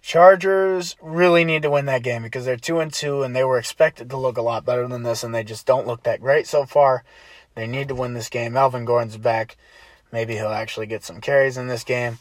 Chargers 0.00 0.96
really 1.00 1.44
need 1.44 1.62
to 1.62 1.70
win 1.70 1.86
that 1.86 2.02
game 2.02 2.24
because 2.24 2.44
they're 2.44 2.56
2 2.56 2.80
and 2.80 2.92
2 2.92 3.22
and 3.22 3.36
they 3.36 3.44
were 3.44 3.56
expected 3.56 4.10
to 4.10 4.16
look 4.16 4.36
a 4.36 4.42
lot 4.42 4.64
better 4.64 4.88
than 4.88 5.04
this 5.04 5.22
and 5.22 5.32
they 5.32 5.44
just 5.44 5.64
don't 5.64 5.86
look 5.86 6.02
that 6.02 6.20
great 6.20 6.48
so 6.48 6.66
far. 6.66 7.04
They 7.54 7.68
need 7.68 7.86
to 7.86 7.94
win 7.94 8.14
this 8.14 8.28
game. 8.28 8.54
Melvin 8.54 8.84
Gordon's 8.84 9.16
back. 9.16 9.56
Maybe 10.10 10.34
he'll 10.34 10.48
actually 10.48 10.86
get 10.86 11.04
some 11.04 11.20
carries 11.20 11.56
in 11.56 11.68
this 11.68 11.84
game. 11.84 12.18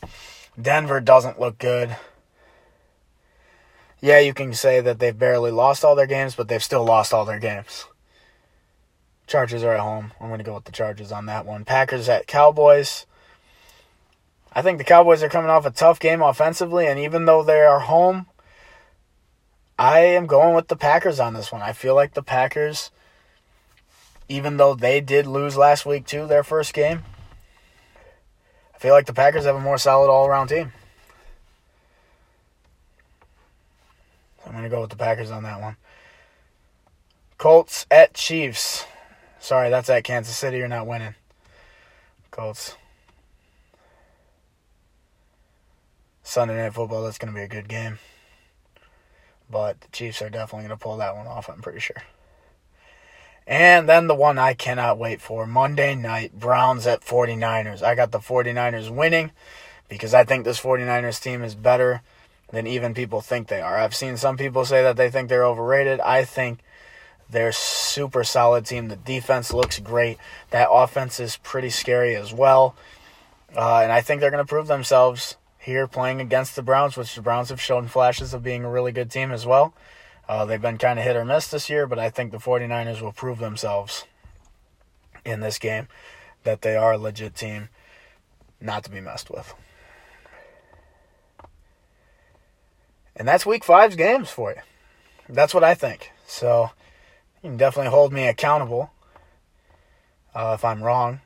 Denver 0.61 1.01
doesn't 1.01 1.39
look 1.39 1.57
good 1.57 1.97
yeah, 4.01 4.19
you 4.19 4.33
can 4.33 4.53
say 4.53 4.81
that 4.81 4.97
they've 4.97 5.17
barely 5.17 5.51
lost 5.51 5.85
all 5.85 5.95
their 5.95 6.07
games, 6.07 6.35
but 6.35 6.47
they've 6.47 6.63
still 6.63 6.83
lost 6.83 7.13
all 7.13 7.23
their 7.23 7.39
games. 7.39 7.85
Chargers 9.27 9.63
are 9.63 9.75
at 9.75 9.79
home. 9.79 10.11
I'm 10.19 10.27
going 10.27 10.39
to 10.39 10.43
go 10.43 10.55
with 10.55 10.65
the 10.65 10.71
Chargers 10.71 11.11
on 11.11 11.27
that 11.27 11.45
one. 11.45 11.63
Packers 11.63 12.09
at 12.09 12.27
Cowboys. 12.27 13.05
I 14.51 14.61
think 14.61 14.79
the 14.79 14.83
Cowboys 14.83 15.23
are 15.23 15.29
coming 15.29 15.51
off 15.51 15.65
a 15.65 15.71
tough 15.71 15.99
game 15.99 16.21
offensively, 16.21 16.87
and 16.87 16.99
even 16.99 17.25
though 17.25 17.43
they 17.43 17.61
are 17.61 17.79
home, 17.79 18.25
I 19.77 19.99
am 19.99 20.25
going 20.25 20.55
with 20.55 20.67
the 20.67 20.75
Packers 20.75 21.19
on 21.19 21.33
this 21.33 21.51
one. 21.51 21.61
I 21.61 21.71
feel 21.71 21.95
like 21.95 22.13
the 22.13 22.23
Packers, 22.23 22.91
even 24.27 24.57
though 24.57 24.73
they 24.73 24.99
did 24.99 25.27
lose 25.27 25.55
last 25.55 25.85
week 25.85 26.05
too, 26.05 26.27
their 26.27 26.43
first 26.43 26.73
game, 26.73 27.03
I 28.75 28.79
feel 28.79 28.93
like 28.93 29.05
the 29.05 29.13
Packers 29.13 29.45
have 29.45 29.55
a 29.55 29.61
more 29.61 29.77
solid 29.77 30.11
all 30.11 30.27
around 30.27 30.47
team. 30.47 30.73
I'm 34.51 34.57
going 34.57 34.69
to 34.69 34.75
go 34.75 34.81
with 34.81 34.89
the 34.89 34.97
Packers 34.97 35.31
on 35.31 35.43
that 35.43 35.61
one. 35.61 35.77
Colts 37.37 37.85
at 37.89 38.13
Chiefs. 38.13 38.83
Sorry, 39.39 39.69
that's 39.69 39.89
at 39.89 40.03
Kansas 40.03 40.35
City. 40.35 40.57
You're 40.57 40.67
not 40.67 40.85
winning. 40.85 41.15
Colts. 42.31 42.75
Sunday 46.21 46.57
Night 46.57 46.73
Football, 46.73 47.03
that's 47.03 47.17
going 47.17 47.33
to 47.33 47.39
be 47.39 47.45
a 47.45 47.47
good 47.47 47.69
game. 47.69 47.99
But 49.49 49.79
the 49.79 49.87
Chiefs 49.93 50.21
are 50.21 50.29
definitely 50.29 50.67
going 50.67 50.77
to 50.77 50.83
pull 50.83 50.97
that 50.97 51.15
one 51.15 51.27
off, 51.27 51.49
I'm 51.49 51.61
pretty 51.61 51.79
sure. 51.79 52.03
And 53.47 53.87
then 53.87 54.07
the 54.07 54.15
one 54.15 54.37
I 54.37 54.53
cannot 54.53 54.97
wait 54.97 55.21
for 55.21 55.47
Monday 55.47 55.95
night 55.95 56.37
Browns 56.37 56.85
at 56.85 57.05
49ers. 57.05 57.81
I 57.81 57.95
got 57.95 58.11
the 58.11 58.19
49ers 58.19 58.93
winning 58.93 59.31
because 59.87 60.13
I 60.13 60.25
think 60.25 60.43
this 60.43 60.59
49ers 60.59 61.21
team 61.21 61.41
is 61.41 61.55
better 61.55 62.01
than 62.51 62.67
even 62.67 62.93
people 62.93 63.21
think 63.21 63.47
they 63.47 63.61
are. 63.61 63.77
I've 63.77 63.95
seen 63.95 64.17
some 64.17 64.37
people 64.37 64.65
say 64.65 64.83
that 64.83 64.97
they 64.97 65.09
think 65.09 65.29
they're 65.29 65.45
overrated. 65.45 65.99
I 66.01 66.25
think 66.25 66.59
they're 67.29 67.53
super 67.53 68.23
solid 68.23 68.65
team. 68.65 68.89
The 68.89 68.97
defense 68.97 69.53
looks 69.53 69.79
great. 69.79 70.17
That 70.49 70.69
offense 70.69 71.19
is 71.19 71.37
pretty 71.37 71.69
scary 71.69 72.15
as 72.15 72.33
well. 72.33 72.75
Uh, 73.55 73.79
and 73.79 73.91
I 73.91 74.01
think 74.01 74.21
they're 74.21 74.31
going 74.31 74.43
to 74.43 74.49
prove 74.49 74.67
themselves 74.67 75.37
here 75.57 75.87
playing 75.87 76.19
against 76.19 76.55
the 76.55 76.61
Browns, 76.61 76.97
which 76.97 77.15
the 77.15 77.21
Browns 77.21 77.49
have 77.49 77.61
shown 77.61 77.87
flashes 77.87 78.33
of 78.33 78.43
being 78.43 78.65
a 78.65 78.69
really 78.69 78.91
good 78.91 79.11
team 79.11 79.31
as 79.31 79.45
well. 79.45 79.73
Uh, 80.27 80.45
they've 80.45 80.61
been 80.61 80.77
kind 80.77 80.99
of 80.99 81.05
hit 81.05 81.15
or 81.15 81.25
miss 81.25 81.47
this 81.47 81.69
year, 81.69 81.87
but 81.87 81.99
I 81.99 82.09
think 82.09 82.31
the 82.31 82.37
49ers 82.37 83.01
will 83.01 83.11
prove 83.11 83.39
themselves 83.39 84.05
in 85.25 85.39
this 85.39 85.59
game 85.59 85.87
that 86.43 86.61
they 86.61 86.75
are 86.75 86.93
a 86.93 86.97
legit 86.97 87.35
team 87.35 87.69
not 88.59 88.83
to 88.83 88.89
be 88.89 89.01
messed 89.01 89.29
with. 89.29 89.53
And 93.21 93.27
that's 93.27 93.45
week 93.45 93.63
five's 93.63 93.95
games 93.95 94.31
for 94.31 94.49
you. 94.49 94.61
That's 95.29 95.53
what 95.53 95.63
I 95.63 95.75
think. 95.75 96.11
So 96.25 96.71
you 97.43 97.51
can 97.51 97.57
definitely 97.57 97.91
hold 97.91 98.11
me 98.11 98.27
accountable 98.27 98.89
uh, 100.33 100.53
if 100.55 100.65
I'm 100.65 100.81
wrong. 100.81 101.19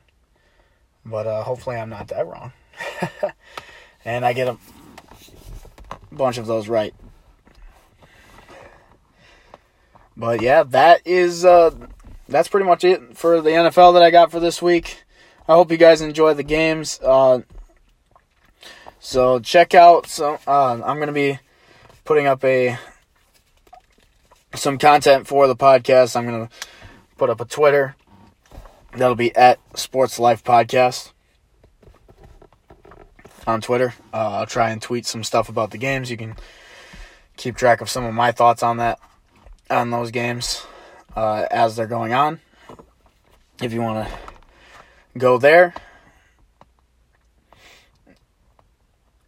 But 1.06 1.26
uh, 1.26 1.42
hopefully 1.42 1.76
I'm 1.76 1.88
not 1.88 2.08
that 2.08 2.26
wrong. 2.26 2.52
and 4.04 4.26
I 4.26 4.34
get 4.34 4.46
a 4.46 4.58
bunch 6.12 6.36
of 6.36 6.44
those 6.44 6.68
right. 6.68 6.94
But 10.18 10.42
yeah, 10.42 10.64
that 10.64 11.00
is 11.06 11.46
uh, 11.46 11.70
that's 12.28 12.48
pretty 12.48 12.66
much 12.66 12.84
it 12.84 13.16
for 13.16 13.40
the 13.40 13.48
NFL 13.48 13.94
that 13.94 14.02
I 14.02 14.10
got 14.10 14.30
for 14.30 14.38
this 14.38 14.60
week. 14.60 15.02
I 15.48 15.54
hope 15.54 15.70
you 15.70 15.78
guys 15.78 16.02
enjoy 16.02 16.34
the 16.34 16.42
games. 16.42 17.00
Uh, 17.02 17.40
so 19.00 19.38
check 19.38 19.72
out 19.72 20.08
So 20.08 20.38
Uh, 20.46 20.82
I'm 20.84 20.98
gonna 20.98 21.12
be 21.12 21.38
putting 22.06 22.26
up 22.28 22.42
a 22.44 22.78
some 24.54 24.78
content 24.78 25.26
for 25.26 25.46
the 25.48 25.56
podcast. 25.56 26.16
I'm 26.16 26.24
gonna 26.24 26.48
put 27.18 27.28
up 27.28 27.40
a 27.40 27.44
Twitter. 27.44 27.96
That'll 28.92 29.16
be 29.16 29.34
at 29.36 29.58
Sports 29.76 30.18
Life 30.18 30.42
Podcast 30.42 31.12
on 33.46 33.60
Twitter. 33.60 33.92
Uh, 34.14 34.38
I'll 34.38 34.46
try 34.46 34.70
and 34.70 34.80
tweet 34.80 35.04
some 35.04 35.24
stuff 35.24 35.48
about 35.48 35.72
the 35.72 35.78
games. 35.78 36.10
You 36.10 36.16
can 36.16 36.36
keep 37.36 37.56
track 37.56 37.80
of 37.80 37.90
some 37.90 38.04
of 38.04 38.14
my 38.14 38.32
thoughts 38.32 38.62
on 38.62 38.78
that 38.78 38.98
on 39.68 39.90
those 39.90 40.12
games 40.12 40.64
uh, 41.16 41.46
as 41.50 41.74
they're 41.76 41.86
going 41.88 42.14
on. 42.14 42.40
If 43.60 43.72
you 43.72 43.82
want 43.82 44.08
to 44.08 44.14
go 45.18 45.38
there. 45.38 45.74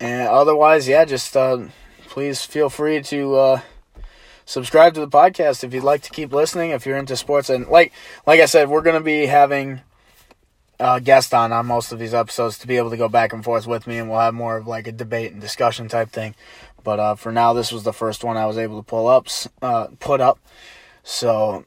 And 0.00 0.28
otherwise, 0.28 0.86
yeah, 0.86 1.04
just 1.04 1.36
uh, 1.36 1.64
please 2.08 2.42
feel 2.42 2.68
free 2.68 3.02
to 3.02 3.36
uh, 3.36 3.60
subscribe 4.44 4.94
to 4.94 5.00
the 5.00 5.08
podcast 5.08 5.62
if 5.62 5.72
you'd 5.72 5.84
like 5.84 6.02
to 6.02 6.10
keep 6.10 6.32
listening. 6.32 6.70
If 6.70 6.86
you're 6.86 6.96
into 6.96 7.16
sports, 7.16 7.50
and 7.50 7.68
like 7.68 7.92
like 8.26 8.40
I 8.40 8.46
said, 8.46 8.68
we're 8.68 8.82
gonna 8.82 9.00
be 9.00 9.26
having 9.26 9.80
uh, 10.80 10.98
guest 10.98 11.32
on 11.34 11.52
on 11.52 11.66
most 11.66 11.92
of 11.92 11.98
these 11.98 12.14
episodes 12.14 12.58
to 12.58 12.66
be 12.66 12.76
able 12.76 12.90
to 12.90 12.96
go 12.96 13.08
back 13.08 13.32
and 13.32 13.44
forth 13.44 13.66
with 13.66 13.86
me, 13.86 13.98
and 13.98 14.10
we'll 14.10 14.20
have 14.20 14.34
more 14.34 14.56
of 14.56 14.66
like 14.66 14.86
a 14.86 14.92
debate 14.92 15.32
and 15.32 15.40
discussion 15.40 15.88
type 15.88 16.10
thing. 16.10 16.34
But 16.82 17.00
uh, 17.00 17.14
for 17.16 17.32
now, 17.32 17.52
this 17.52 17.70
was 17.72 17.84
the 17.84 17.92
first 17.92 18.24
one 18.24 18.36
I 18.36 18.46
was 18.46 18.56
able 18.56 18.78
to 18.78 18.86
pull 18.86 19.06
up, 19.06 19.28
uh, 19.60 19.88
put 20.00 20.20
up. 20.20 20.38
So 21.02 21.64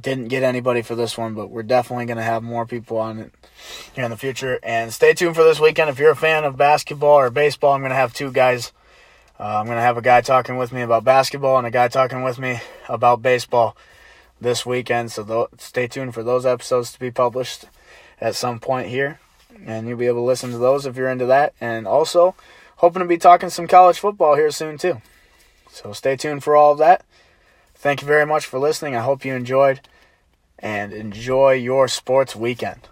didn't 0.00 0.28
get 0.28 0.42
anybody 0.42 0.82
for 0.82 0.94
this 0.94 1.16
one, 1.16 1.34
but 1.34 1.50
we're 1.50 1.62
definitely 1.62 2.06
going 2.06 2.16
to 2.16 2.22
have 2.22 2.42
more 2.42 2.66
people 2.66 2.98
on 2.98 3.18
it 3.18 3.32
here 3.94 4.04
in 4.04 4.10
the 4.10 4.16
future. 4.16 4.58
And 4.62 4.92
stay 4.92 5.12
tuned 5.14 5.36
for 5.36 5.44
this 5.44 5.60
weekend. 5.60 5.90
If 5.90 5.98
you're 5.98 6.10
a 6.10 6.16
fan 6.16 6.44
of 6.44 6.56
basketball 6.56 7.18
or 7.18 7.30
baseball, 7.30 7.72
I'm 7.72 7.80
going 7.80 7.90
to 7.90 7.96
have 7.96 8.14
two 8.14 8.32
guys. 8.32 8.72
Uh, 9.40 9.58
I'm 9.58 9.64
going 9.64 9.78
to 9.78 9.82
have 9.82 9.96
a 9.96 10.02
guy 10.02 10.20
talking 10.20 10.58
with 10.58 10.70
me 10.70 10.82
about 10.82 11.02
basketball 11.02 11.56
and 11.56 11.66
a 11.66 11.70
guy 11.70 11.88
talking 11.88 12.22
with 12.22 12.38
me 12.38 12.60
about 12.90 13.22
baseball 13.22 13.74
this 14.38 14.66
weekend. 14.66 15.12
So 15.12 15.24
th- 15.24 15.62
stay 15.62 15.86
tuned 15.86 16.12
for 16.12 16.22
those 16.22 16.44
episodes 16.44 16.92
to 16.92 16.98
be 16.98 17.10
published 17.10 17.64
at 18.20 18.34
some 18.34 18.60
point 18.60 18.88
here. 18.88 19.18
And 19.64 19.88
you'll 19.88 19.96
be 19.96 20.08
able 20.08 20.20
to 20.20 20.26
listen 20.26 20.50
to 20.50 20.58
those 20.58 20.84
if 20.84 20.94
you're 20.94 21.08
into 21.08 21.24
that. 21.24 21.54
And 21.58 21.86
also, 21.86 22.34
hoping 22.76 23.00
to 23.00 23.08
be 23.08 23.16
talking 23.16 23.48
some 23.48 23.66
college 23.66 23.98
football 23.98 24.36
here 24.36 24.50
soon, 24.50 24.76
too. 24.76 25.00
So 25.70 25.94
stay 25.94 26.16
tuned 26.16 26.44
for 26.44 26.54
all 26.54 26.72
of 26.72 26.78
that. 26.78 27.06
Thank 27.74 28.02
you 28.02 28.06
very 28.06 28.26
much 28.26 28.44
for 28.44 28.58
listening. 28.58 28.94
I 28.94 29.00
hope 29.00 29.24
you 29.24 29.32
enjoyed 29.32 29.80
and 30.58 30.92
enjoy 30.92 31.52
your 31.52 31.88
sports 31.88 32.36
weekend. 32.36 32.86